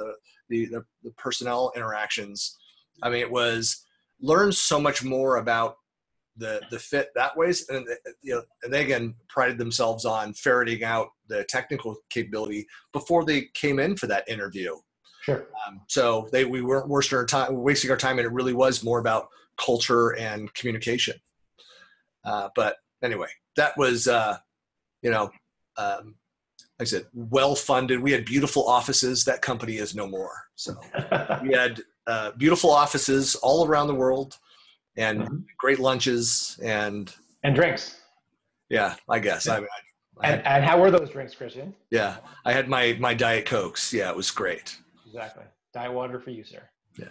the 0.48 0.66
the, 0.66 0.84
the 1.02 1.10
personnel 1.12 1.72
interactions. 1.76 2.56
I 3.02 3.10
mean, 3.10 3.20
it 3.20 3.30
was 3.30 3.84
learn 4.20 4.52
so 4.52 4.80
much 4.80 5.02
more 5.02 5.36
about 5.36 5.76
the 6.36 6.60
the 6.70 6.78
fit 6.78 7.10
that 7.14 7.36
ways, 7.36 7.68
and 7.68 7.86
you 8.22 8.34
know, 8.34 8.42
and 8.62 8.72
they 8.72 8.82
again 8.82 9.14
prided 9.28 9.58
themselves 9.58 10.04
on 10.04 10.34
ferreting 10.34 10.84
out 10.84 11.08
the 11.28 11.44
technical 11.44 11.96
capability 12.10 12.66
before 12.92 13.24
they 13.24 13.46
came 13.54 13.78
in 13.78 13.96
for 13.96 14.06
that 14.06 14.28
interview. 14.28 14.74
Sure. 15.30 15.46
Um, 15.66 15.80
so 15.88 16.28
they 16.32 16.44
we 16.44 16.62
weren't 16.62 16.88
wasting 16.88 17.18
our 17.18 17.26
time, 17.26 17.54
wasting 17.54 17.90
our 17.90 17.96
time, 17.96 18.18
and 18.18 18.26
it 18.26 18.32
really 18.32 18.54
was 18.54 18.82
more 18.82 18.98
about 18.98 19.28
culture 19.56 20.16
and 20.16 20.52
communication. 20.54 21.16
Uh, 22.24 22.48
but 22.54 22.76
anyway, 23.02 23.28
that 23.56 23.76
was 23.76 24.08
uh, 24.08 24.36
you 25.02 25.10
know, 25.10 25.30
um, 25.76 26.14
like 26.78 26.82
I 26.82 26.84
said, 26.84 27.06
well 27.12 27.54
funded. 27.54 28.00
We 28.00 28.12
had 28.12 28.24
beautiful 28.24 28.66
offices. 28.66 29.24
That 29.24 29.42
company 29.42 29.76
is 29.76 29.94
no 29.94 30.06
more. 30.06 30.32
So 30.56 30.74
we 31.42 31.54
had 31.54 31.80
uh, 32.06 32.32
beautiful 32.32 32.70
offices 32.70 33.34
all 33.36 33.66
around 33.66 33.86
the 33.86 33.94
world, 33.94 34.38
and 34.96 35.22
mm-hmm. 35.22 35.36
great 35.58 35.78
lunches 35.78 36.58
and 36.62 37.12
and 37.42 37.54
drinks. 37.54 38.00
Yeah, 38.68 38.94
I 39.08 39.18
guess. 39.18 39.48
I, 39.48 39.56
I, 39.56 39.60
I 40.22 40.26
had, 40.26 40.38
and, 40.38 40.46
and 40.46 40.64
how 40.64 40.80
were 40.80 40.90
those 40.90 41.10
drinks, 41.10 41.34
Christian? 41.34 41.74
Yeah, 41.90 42.16
I 42.44 42.52
had 42.52 42.68
my 42.68 42.96
my 43.00 43.14
diet 43.14 43.46
cokes. 43.46 43.92
Yeah, 43.92 44.10
it 44.10 44.16
was 44.16 44.30
great. 44.30 44.78
Exactly. 45.10 45.44
Diet 45.74 45.92
water 45.92 46.20
for 46.20 46.30
you, 46.30 46.44
sir. 46.44 46.62
Yeah. 46.98 47.06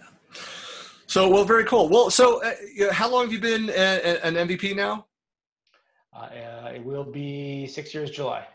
So, 1.06 1.28
well, 1.28 1.44
very 1.44 1.64
cool. 1.64 1.88
Well, 1.88 2.08
so 2.08 2.42
uh, 2.42 2.54
how 2.92 3.10
long 3.10 3.24
have 3.24 3.32
you 3.32 3.40
been 3.40 3.68
a, 3.70 3.72
a, 3.72 4.24
an 4.24 4.34
MVP 4.34 4.74
now? 4.74 5.06
Uh, 6.14 6.28
uh, 6.64 6.72
it 6.74 6.84
will 6.84 7.04
be 7.04 7.66
six 7.66 7.92
years 7.92 8.10
July. 8.10 8.46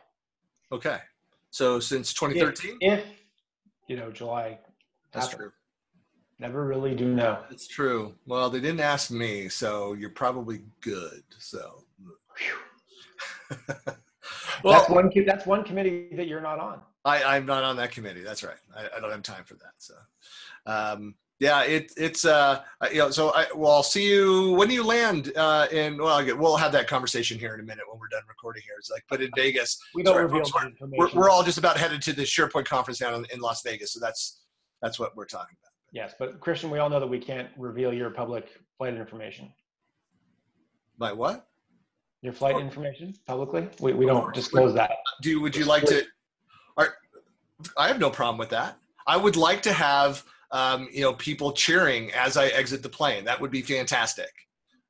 Okay. 0.71 0.97
So 1.51 1.79
since 1.79 2.13
2013? 2.13 2.77
If, 2.81 2.99
if 2.99 3.05
you 3.87 3.97
know, 3.97 4.11
July. 4.11 4.57
That's 5.11 5.27
happened. 5.27 5.39
true. 5.39 5.51
Never 6.39 6.65
really 6.65 6.95
do 6.95 7.13
know. 7.13 7.43
It's 7.49 7.67
true. 7.67 8.15
Well, 8.25 8.49
they 8.49 8.59
didn't 8.59 8.81
ask 8.81 9.11
me, 9.11 9.47
so 9.47 9.93
you're 9.93 10.09
probably 10.09 10.61
good. 10.81 11.23
So. 11.37 11.83
well, 14.63 14.73
that's 14.73 14.89
one. 14.89 15.09
That's 15.25 15.45
one 15.45 15.63
committee 15.63 16.09
that 16.13 16.27
you're 16.27 16.41
not 16.41 16.59
on. 16.59 16.81
I, 17.05 17.23
I'm 17.23 17.45
not 17.45 17.63
on 17.63 17.77
that 17.77 17.91
committee. 17.91 18.21
That's 18.21 18.43
right. 18.43 18.57
I, 18.75 18.97
I 18.97 18.99
don't 18.99 19.11
have 19.11 19.21
time 19.21 19.43
for 19.45 19.53
that. 19.55 19.73
So, 19.77 19.93
um, 20.65 21.15
yeah, 21.39 21.63
it, 21.63 21.91
it's 21.97 22.25
uh, 22.25 22.63
you 22.91 22.99
know. 22.99 23.11
So 23.11 23.31
I 23.35 23.45
well, 23.53 23.71
I'll 23.71 23.83
see 23.83 24.09
you 24.09 24.53
when 24.53 24.69
do 24.69 24.73
you 24.73 24.83
land 24.83 25.33
uh, 25.35 25.67
in. 25.71 25.97
Well, 25.97 26.23
get, 26.23 26.37
we'll 26.37 26.55
have 26.55 26.71
that 26.71 26.87
conversation 26.87 27.37
here 27.37 27.53
in 27.53 27.59
a 27.59 27.63
minute 27.63 27.83
when 27.89 27.99
we're 27.99 28.07
done 28.07 28.23
recording 28.27 28.63
here. 28.63 28.75
It's 28.79 28.89
like, 28.89 29.03
but 29.09 29.21
in 29.21 29.29
Vegas, 29.35 29.77
we 29.95 30.01
don't 30.01 30.13
sorry, 30.13 30.23
reveal 30.23 30.45
folks, 30.45 30.65
we're, 30.79 31.09
we're, 31.13 31.29
all 31.29 31.43
just 31.43 31.57
about 31.57 31.77
headed 31.77 32.01
to 32.03 32.13
the 32.13 32.23
SharePoint 32.23 32.65
conference 32.65 32.99
down 32.99 33.13
in, 33.13 33.25
in 33.33 33.39
Las 33.41 33.61
Vegas. 33.63 33.91
So 33.91 33.99
that's 33.99 34.43
that's 34.81 34.97
what 34.97 35.15
we're 35.17 35.25
talking 35.25 35.57
about. 35.61 35.71
Yes, 35.91 36.15
but 36.17 36.39
Christian, 36.39 36.71
we 36.71 36.79
all 36.79 36.89
know 36.89 37.01
that 37.01 37.07
we 37.07 37.19
can't 37.19 37.49
reveal 37.57 37.93
your 37.93 38.11
public 38.11 38.47
flight 38.77 38.95
information. 38.95 39.51
By 40.97 41.11
what? 41.11 41.47
Your 42.21 42.33
flight 42.33 42.57
information 42.57 43.13
publicly? 43.27 43.67
We, 43.81 43.93
we 43.93 44.05
don't 44.05 44.33
disclose 44.33 44.73
that. 44.73 44.91
Do 45.21 45.41
would 45.41 45.55
you 45.55 45.65
like 45.65 45.83
to? 45.83 46.05
I 47.77 47.87
have 47.87 47.99
no 47.99 48.09
problem 48.09 48.37
with 48.37 48.49
that. 48.49 48.77
I 49.07 49.17
would 49.17 49.35
like 49.35 49.61
to 49.63 49.73
have 49.73 50.23
um, 50.51 50.87
you 50.91 51.01
know 51.01 51.13
people 51.13 51.51
cheering 51.51 52.11
as 52.13 52.37
I 52.37 52.47
exit 52.47 52.83
the 52.83 52.89
plane. 52.89 53.25
That 53.25 53.39
would 53.41 53.51
be 53.51 53.61
fantastic. 53.61 54.31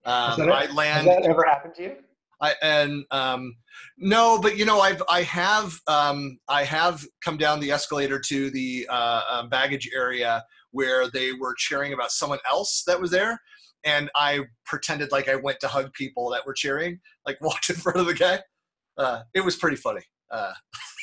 Um, 0.06 0.40
that 0.40 0.52
I 0.52 0.72
land. 0.72 1.08
Has 1.08 1.18
that 1.18 1.30
ever 1.30 1.44
happened 1.44 1.76
to 1.76 1.84
you? 1.84 1.96
I 2.42 2.54
and 2.62 3.06
um, 3.12 3.56
no, 3.98 4.40
but 4.40 4.58
you 4.58 4.66
know 4.66 4.80
I've 4.80 5.02
I 5.10 5.24
have 5.24 5.80
um, 5.88 6.40
I 6.48 6.64
have 6.64 7.06
come 7.24 7.38
down 7.38 7.60
the 7.60 7.72
escalator 7.72 8.20
to 8.20 8.50
the 8.52 8.88
uh, 8.90 9.22
um, 9.30 9.50
baggage 9.50 9.90
area 9.96 10.44
where 10.72 11.10
they 11.10 11.32
were 11.32 11.56
cheering 11.58 11.94
about 11.94 12.12
someone 12.12 12.40
else 12.50 12.84
that 12.86 13.00
was 13.00 13.12
there, 13.12 13.40
and 13.84 14.10
I 14.16 14.42
pretended 14.66 15.12
like 15.12 15.30
I 15.30 15.36
went 15.36 15.60
to 15.62 15.68
hug 15.68 15.94
people 15.94 16.30
that 16.32 16.46
were 16.46 16.54
cheering, 16.54 17.00
like 17.26 17.38
walked 17.42 17.70
in 17.70 17.76
front 17.76 18.00
of 18.00 18.06
the 18.06 18.14
guy. 18.14 18.40
Uh, 18.98 19.24
it 19.34 19.42
was 19.42 19.56
pretty 19.56 19.78
funny. 19.78 20.04
Uh, 20.30 20.54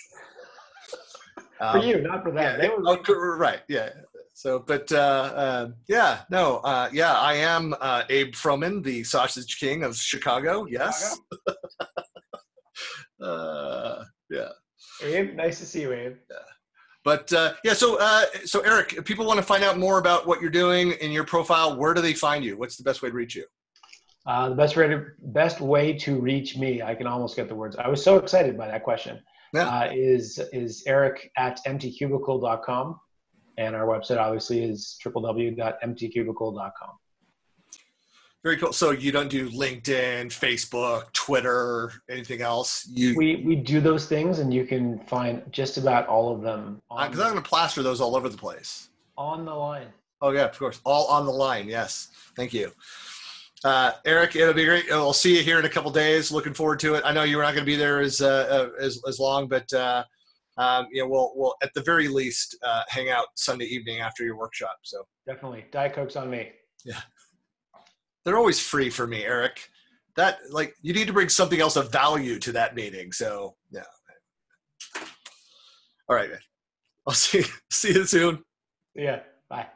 for 1.71 1.79
um, 1.79 1.87
you, 1.87 2.01
not 2.01 2.23
for 2.23 2.33
them. 2.33 2.43
Yeah, 2.43 2.57
they 2.57 2.69
were 2.69 2.83
oh, 2.85 3.37
right. 3.37 3.61
Yeah. 3.69 3.91
So, 4.35 4.59
but 4.59 4.91
uh, 4.91 4.97
uh, 4.97 5.69
yeah, 5.89 6.23
no, 6.31 6.57
uh, 6.59 6.89
yeah, 6.93 7.13
I 7.13 7.35
am 7.35 7.75
uh, 7.81 8.03
Abe 8.09 8.35
Froman, 8.35 8.83
the 8.83 9.05
Sausage 9.05 9.61
King 9.61 9.85
of 9.85 9.97
Chicago. 9.97 10.67
Yes. 10.69 11.19
Chicago? 11.33 11.59
Uh, 13.21 14.03
yeah. 14.31 14.49
Abe, 15.05 15.37
nice 15.37 15.61
to 15.61 15.65
see 15.65 15.83
you, 15.83 15.93
Abe. 15.93 16.17
Yeah. 16.29 16.37
But 17.05 17.33
uh, 17.33 17.53
yeah, 17.63 17.73
so 17.73 17.97
uh, 18.01 18.25
so 18.45 18.61
Eric, 18.63 18.95
if 18.95 19.05
people 19.05 19.27
want 19.27 19.39
to 19.39 19.45
find 19.45 19.63
out 19.63 19.79
more 19.79 19.99
about 19.99 20.27
what 20.27 20.41
you're 20.41 20.51
doing 20.51 20.93
in 21.01 21.13
your 21.13 21.23
profile, 21.23 21.77
where 21.77 21.95
do 21.95 22.01
they 22.01 22.15
find 22.15 22.45
you? 22.45 22.57
What's 22.57 22.77
the 22.77 22.83
best 22.83 23.01
way 23.01 23.11
to 23.11 23.15
reach 23.15 23.37
you? 23.37 23.45
Uh, 24.27 24.49
the 24.49 24.55
best 24.57 24.77
way 24.77 24.89
to 24.89 25.07
best 25.19 25.61
way 25.61 25.93
to 25.99 26.21
reach 26.21 26.57
me, 26.57 26.83
I 26.83 26.97
can 26.97 27.07
almost 27.07 27.37
get 27.37 27.49
the 27.49 27.55
words. 27.55 27.77
I 27.77 27.89
was 27.89 28.03
so 28.03 28.17
excited 28.17 28.59
by 28.59 28.69
that 28.69 28.83
question. 28.83 29.21
Yeah. 29.53 29.69
Uh, 29.69 29.91
is 29.93 30.39
is 30.53 30.83
Eric 30.87 31.31
at 31.37 31.61
emptycubicle.com, 31.67 32.99
and 33.59 33.77
our 33.77 33.87
website 33.87 34.19
obviously 34.19 34.65
is 34.65 34.99
www.emptycubicle.com. 35.05 36.91
Very 38.43 38.57
cool. 38.57 38.73
So 38.73 38.91
you 38.91 39.13
don't 39.13 39.29
do 39.29 39.49
LinkedIn, 39.51 40.27
Facebook, 40.27 41.13
Twitter, 41.13 41.93
anything 42.11 42.41
else? 42.41 42.89
You 42.91 43.15
We 43.17 43.37
we 43.47 43.55
do 43.55 43.81
those 43.81 44.07
things, 44.07 44.41
and 44.41 44.53
you 44.53 44.65
can 44.65 44.99
find 45.01 45.43
just 45.53 45.77
about 45.77 46.09
all 46.09 46.35
of 46.35 46.43
them 46.43 46.83
because 46.89 47.21
I'm 47.21 47.31
going 47.31 47.43
to 47.43 47.49
plaster 47.49 47.83
those 47.83 48.01
all 48.01 48.17
over 48.17 48.29
the 48.29 48.39
place. 48.39 48.89
on 49.17 49.45
the 49.45 49.55
line. 49.55 49.89
Oh 50.21 50.31
yeah, 50.31 50.45
of 50.45 50.59
course. 50.59 50.81
All 50.85 51.07
on 51.07 51.27
the 51.27 51.33
line. 51.33 51.69
Yes. 51.69 52.09
Thank 52.37 52.53
you. 52.55 52.73
Uh, 53.65 53.93
Eric, 54.05 54.35
it'll 54.35 54.55
be 54.55 54.65
great. 54.65 54.91
I'll 54.91 55.13
see 55.13 55.37
you 55.37 55.43
here 55.43 55.59
in 55.59 55.65
a 55.65 55.69
couple 55.69 55.91
days. 55.91 56.33
Looking 56.33 56.55
forward 56.55 56.81
to 56.81 56.95
it. 56.95 57.03
I 57.05 57.13
know 57.13 57.23
you're 57.23 57.43
not 57.43 57.55
going 57.55 57.65
to 57.65 57.71
be 57.71 57.77
there 57.77 58.01
as 58.01 58.21
uh, 58.21 58.71
uh, 58.79 58.83
as 58.83 59.01
as 59.07 59.21
long, 59.21 59.47
but 59.47 59.73
uh, 59.73 60.05
um, 60.59 60.87
you 60.91 61.03
know 61.03 61.09
we'll 61.09 61.33
we'll 61.37 61.55
at 61.63 61.73
the 61.75 61.83
very 61.83 62.09
least 62.09 62.57
uh, 62.65 62.83
hang 62.89 63.09
out 63.09 63.27
Sunday 63.37 63.67
evening 63.67 64.01
after 64.01 64.25
your 64.25 64.37
workshop. 64.37 64.79
So 64.83 65.07
Definitely, 65.27 65.65
Diet 65.71 65.95
Coke's 65.95 66.17
on 66.17 66.29
me. 66.29 66.51
Yeah. 66.85 67.01
They're 68.25 68.37
always 68.39 68.61
free 68.61 68.91
for 68.91 69.07
me, 69.07 69.25
Eric. 69.25 69.69
That 70.17 70.39
like 70.51 70.75
you 70.83 70.93
need 70.93 71.07
to 71.07 71.13
bring 71.13 71.29
something 71.29 71.61
else 71.61 71.77
of 71.77 71.93
value 71.93 72.39
to 72.41 72.53
that 72.53 72.75
meeting. 72.75 73.13
So 73.13 73.55
yeah. 73.71 73.83
All 76.09 76.17
right, 76.17 76.29
man. 76.29 76.41
I'll 77.07 77.15
see 77.15 77.45
see 77.71 77.95
you 77.95 78.05
soon. 78.07 78.43
Yeah, 78.95 79.21
bye. 79.49 79.67